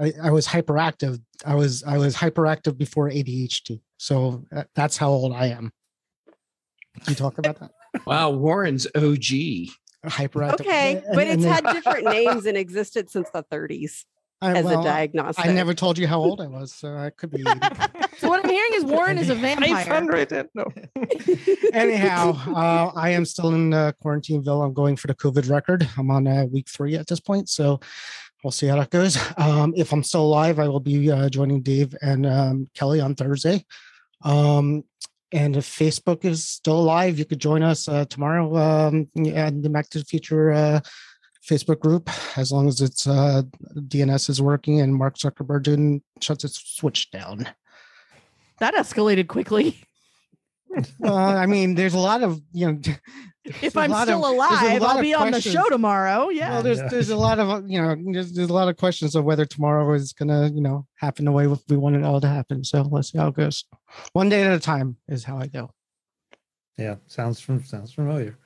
I, 0.00 0.12
I 0.22 0.30
was 0.30 0.46
hyperactive. 0.46 1.20
I 1.44 1.54
was 1.54 1.82
I 1.82 1.98
was 1.98 2.14
hyperactive 2.14 2.78
before 2.78 3.10
ADHD. 3.10 3.80
So 3.98 4.44
uh, 4.54 4.64
that's 4.74 4.96
how 4.96 5.10
old 5.10 5.34
I 5.34 5.46
am. 5.46 5.72
Can 7.02 7.10
you 7.10 7.14
talk 7.14 7.38
about 7.38 7.58
that? 7.60 7.72
Wow, 8.06 8.30
Warren's 8.30 8.86
OG. 8.94 9.70
Hyperactive. 10.04 10.60
Okay, 10.60 11.02
but 11.14 11.26
it's 11.26 11.42
then- 11.42 11.64
had 11.64 11.64
different 11.74 12.04
names 12.06 12.46
and 12.46 12.56
existed 12.56 13.10
since 13.10 13.28
the 13.30 13.42
30s 13.44 14.04
I, 14.40 14.56
as 14.56 14.64
well, 14.64 14.80
a 14.80 14.84
diagnostic. 14.84 15.44
I 15.44 15.52
never 15.52 15.74
told 15.74 15.98
you 15.98 16.06
how 16.06 16.20
old 16.20 16.40
I 16.40 16.46
was, 16.46 16.72
so 16.72 16.94
I 16.94 17.10
could 17.10 17.30
be. 17.30 17.44
So 18.18 18.30
what 18.30 18.42
I'm 18.42 18.50
hearing 18.50 18.70
is 18.72 18.84
Warren 18.84 19.18
is 19.18 19.28
a 19.28 19.34
vampire. 19.34 19.84
500. 19.84 20.48
No. 20.54 20.64
Anyhow, 21.74 22.32
uh, 22.48 22.90
I 22.94 23.10
am 23.10 23.26
still 23.26 23.52
in 23.54 23.74
uh, 23.74 23.92
Quarantineville. 24.02 24.64
I'm 24.64 24.72
going 24.72 24.96
for 24.96 25.06
the 25.06 25.14
COVID 25.14 25.50
record. 25.50 25.86
I'm 25.98 26.10
on 26.10 26.26
uh, 26.26 26.46
week 26.46 26.66
three 26.66 26.94
at 26.94 27.08
this 27.08 27.20
point, 27.20 27.50
so 27.50 27.78
we'll 28.42 28.52
see 28.52 28.68
how 28.68 28.76
that 28.76 28.88
goes. 28.88 29.18
Um, 29.36 29.74
if 29.76 29.92
I'm 29.92 30.02
still 30.02 30.22
alive, 30.22 30.58
I 30.58 30.66
will 30.66 30.80
be 30.80 31.10
uh, 31.10 31.28
joining 31.28 31.60
Dave 31.60 31.94
and 32.00 32.24
um, 32.24 32.70
Kelly 32.72 33.02
on 33.02 33.14
Thursday. 33.14 33.66
Um, 34.22 34.84
and 35.32 35.56
if 35.56 35.66
Facebook 35.66 36.24
is 36.24 36.46
still 36.46 36.78
alive, 36.78 37.18
you 37.18 37.24
could 37.24 37.40
join 37.40 37.62
us 37.62 37.88
uh, 37.88 38.04
tomorrow 38.06 38.56
um, 38.56 39.08
at 39.34 39.62
the 39.62 39.68
Back 39.68 39.88
to 39.90 39.98
the 39.98 40.04
Future 40.04 40.52
uh, 40.52 40.80
Facebook 41.44 41.80
group, 41.80 42.10
as 42.36 42.52
long 42.52 42.68
as 42.68 42.80
it's 42.80 43.06
uh, 43.06 43.42
DNS 43.74 44.30
is 44.30 44.42
working 44.42 44.80
and 44.80 44.94
Mark 44.94 45.16
Zuckerberg 45.16 45.64
didn't 45.64 46.02
shut 46.20 46.44
its 46.44 46.58
switch 46.76 47.10
down. 47.10 47.48
That 48.58 48.74
escalated 48.74 49.28
quickly. 49.28 49.80
Well, 50.98 51.16
I 51.16 51.46
mean, 51.46 51.74
there's 51.74 51.94
a 51.94 51.98
lot 51.98 52.22
of 52.22 52.38
you 52.52 52.70
know. 52.70 52.80
If 53.46 53.60
there's 53.60 53.76
a 53.76 53.80
I'm 53.80 54.06
still 54.06 54.24
of- 54.24 54.34
alive, 54.34 54.82
I'll 54.82 54.96
of 54.96 55.00
be 55.00 55.14
on 55.14 55.30
the 55.32 55.40
show 55.40 55.68
tomorrow. 55.68 56.28
Yeah. 56.28 56.50
Well, 56.50 56.62
there's 56.62 56.78
Yeah. 56.78 56.88
there's 56.88 57.10
a 57.10 57.16
lot 57.16 57.38
of 57.38 57.68
you 57.70 57.80
know 57.80 57.96
there's, 58.12 58.32
there's 58.32 58.50
a 58.50 58.52
lot 58.52 58.68
of 58.68 58.76
questions 58.76 59.14
of 59.14 59.24
whether 59.24 59.44
tomorrow 59.44 59.92
is 59.94 60.12
gonna 60.12 60.48
you 60.52 60.60
know 60.60 60.86
happen 60.96 61.24
the 61.24 61.32
way 61.32 61.46
we 61.46 61.76
want 61.76 61.96
it 61.96 62.02
all 62.04 62.20
to 62.20 62.28
happen. 62.28 62.64
So 62.64 62.82
let's 62.82 63.12
see 63.12 63.18
how 63.18 63.28
it 63.28 63.34
goes. 63.34 63.64
One 64.12 64.28
day 64.28 64.42
at 64.42 64.52
a 64.52 64.58
time 64.60 64.96
is 65.08 65.24
how 65.24 65.38
I 65.38 65.46
go. 65.46 65.70
Yeah, 66.78 66.96
sounds 67.06 67.40
fam- 67.40 67.64
sounds 67.64 67.92
familiar. 67.92 68.36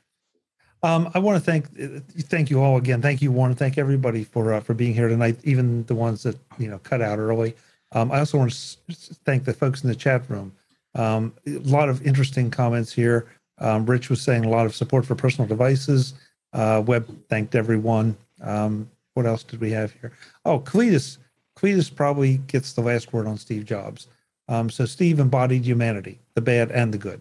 Um, 0.83 1.11
I 1.15 1.19
want 1.19 1.37
to 1.37 1.45
thank 1.51 1.67
uh, 1.83 2.01
thank 2.29 2.49
you 2.51 2.61
all 2.63 2.77
again. 2.79 3.03
Thank 3.03 3.21
you, 3.21 3.33
Warren. 3.33 3.55
Thank 3.55 3.77
everybody 3.77 4.25
for 4.25 4.55
uh, 4.55 4.61
for 4.61 4.73
being 4.75 4.95
here 4.95 5.09
tonight, 5.09 5.39
even 5.45 5.85
the 5.85 5.95
ones 5.95 6.23
that 6.23 6.37
you 6.59 6.69
know 6.69 6.79
cut 6.79 7.03
out 7.03 7.19
early. 7.19 7.55
Um, 7.93 8.13
I 8.13 8.21
also 8.21 8.39
want 8.39 8.51
to 8.51 8.55
s- 8.57 8.77
s- 8.89 9.19
thank 9.25 9.45
the 9.45 9.53
folks 9.53 9.83
in 9.83 9.89
the 9.89 9.97
chat 9.97 10.23
room. 10.31 10.53
Um, 10.95 11.35
a 11.47 11.59
lot 11.59 11.89
of 11.89 12.07
interesting 12.07 12.51
comments 12.51 12.93
here. 12.93 13.27
Um, 13.61 13.87
Rich 13.87 14.11
was 14.11 14.21
saying 14.21 14.45
a 14.45 14.49
lot 14.49 14.67
of 14.67 14.75
support 14.75 15.05
for 15.07 15.15
personal 15.15 15.47
devices. 15.47 16.15
Uh, 16.53 16.83
Webb 16.85 17.09
thanked 17.29 17.55
everyone. 17.55 18.17
Um, 18.43 18.91
what 19.15 19.27
else 19.27 19.43
did 19.43 19.61
we 19.61 19.71
have 19.73 19.93
here? 20.01 20.13
Oh, 20.45 20.61
Cletus. 20.61 21.19
Cletus 21.57 21.95
probably 21.95 22.39
gets 22.39 22.73
the 22.73 22.81
last 22.81 23.13
word 23.13 23.27
on 23.27 23.37
Steve 23.37 23.67
Jobs. 23.67 24.09
Um, 24.49 24.71
so 24.71 24.87
Steve 24.87 25.21
embodied 25.21 25.65
humanity, 25.65 26.19
the 26.35 26.41
bad 26.41 26.71
and 26.71 26.93
the 26.93 26.99
good. 26.99 27.21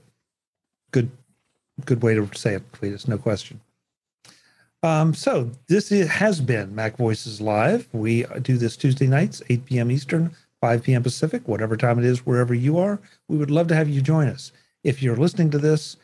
Good 0.91 1.11
good 1.85 2.01
way 2.01 2.13
to 2.13 2.29
say 2.33 2.55
it, 2.55 2.71
Cletus, 2.71 3.07
no 3.07 3.17
question. 3.17 3.61
Um, 4.81 5.13
so 5.13 5.51
this 5.67 5.91
is, 5.91 6.07
has 6.09 6.39
been 6.39 6.73
Mac 6.73 6.97
Voices 6.97 7.41
Live. 7.41 7.87
We 7.91 8.25
do 8.41 8.57
this 8.57 8.77
Tuesday 8.77 9.07
nights, 9.07 9.41
8 9.49 9.65
p.m. 9.65 9.91
Eastern, 9.91 10.35
5 10.61 10.83
p.m. 10.83 11.03
Pacific, 11.03 11.47
whatever 11.47 11.75
time 11.75 11.99
it 11.99 12.05
is, 12.05 12.25
wherever 12.25 12.53
you 12.53 12.77
are. 12.77 12.99
We 13.27 13.37
would 13.37 13.51
love 13.51 13.67
to 13.69 13.75
have 13.75 13.89
you 13.89 14.01
join 14.01 14.27
us. 14.27 14.51
If 14.83 15.01
you're 15.01 15.17
listening 15.17 15.51
to 15.51 15.57
this 15.57 15.97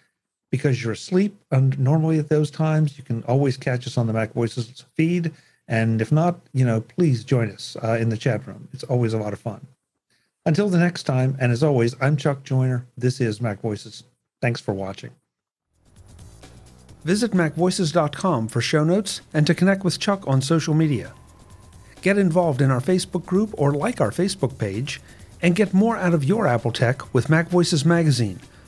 because 0.51 0.83
you're 0.83 0.93
asleep, 0.93 1.35
and 1.51 1.77
normally 1.79 2.19
at 2.19 2.29
those 2.29 2.51
times, 2.51 2.97
you 2.97 3.03
can 3.03 3.23
always 3.23 3.57
catch 3.57 3.87
us 3.87 3.97
on 3.97 4.07
the 4.07 4.13
Mac 4.13 4.33
Voices 4.33 4.85
feed. 4.93 5.31
And 5.67 6.01
if 6.01 6.11
not, 6.11 6.39
you 6.53 6.63
know, 6.63 6.81
please 6.81 7.23
join 7.23 7.49
us 7.51 7.75
uh, 7.83 7.97
in 7.99 8.09
the 8.09 8.17
chat 8.17 8.45
room. 8.45 8.69
It's 8.71 8.83
always 8.83 9.13
a 9.13 9.17
lot 9.17 9.33
of 9.33 9.39
fun. 9.39 9.65
Until 10.45 10.69
the 10.69 10.77
next 10.77 11.03
time, 11.03 11.35
and 11.39 11.51
as 11.51 11.63
always, 11.63 11.95
I'm 11.99 12.17
Chuck 12.17 12.43
Joiner. 12.43 12.85
This 12.95 13.19
is 13.19 13.41
Mac 13.41 13.61
Voices. 13.61 14.03
Thanks 14.41 14.61
for 14.61 14.73
watching. 14.73 15.11
Visit 17.03 17.31
MacVoices.com 17.31 18.47
for 18.47 18.61
show 18.61 18.83
notes 18.83 19.21
and 19.33 19.45
to 19.45 19.53
connect 19.53 19.83
with 19.83 19.99
Chuck 19.99 20.27
on 20.27 20.41
social 20.41 20.73
media. 20.73 21.13
Get 22.01 22.17
involved 22.17 22.61
in 22.61 22.71
our 22.71 22.79
Facebook 22.79 23.25
group 23.25 23.53
or 23.57 23.73
like 23.73 24.01
our 24.01 24.11
Facebook 24.11 24.57
page, 24.57 25.01
and 25.41 25.55
get 25.55 25.73
more 25.73 25.97
out 25.97 26.13
of 26.13 26.23
your 26.23 26.47
Apple 26.47 26.71
tech 26.71 27.13
with 27.13 27.29
Mac 27.29 27.49
Voices 27.49 27.85
Magazine, 27.85 28.39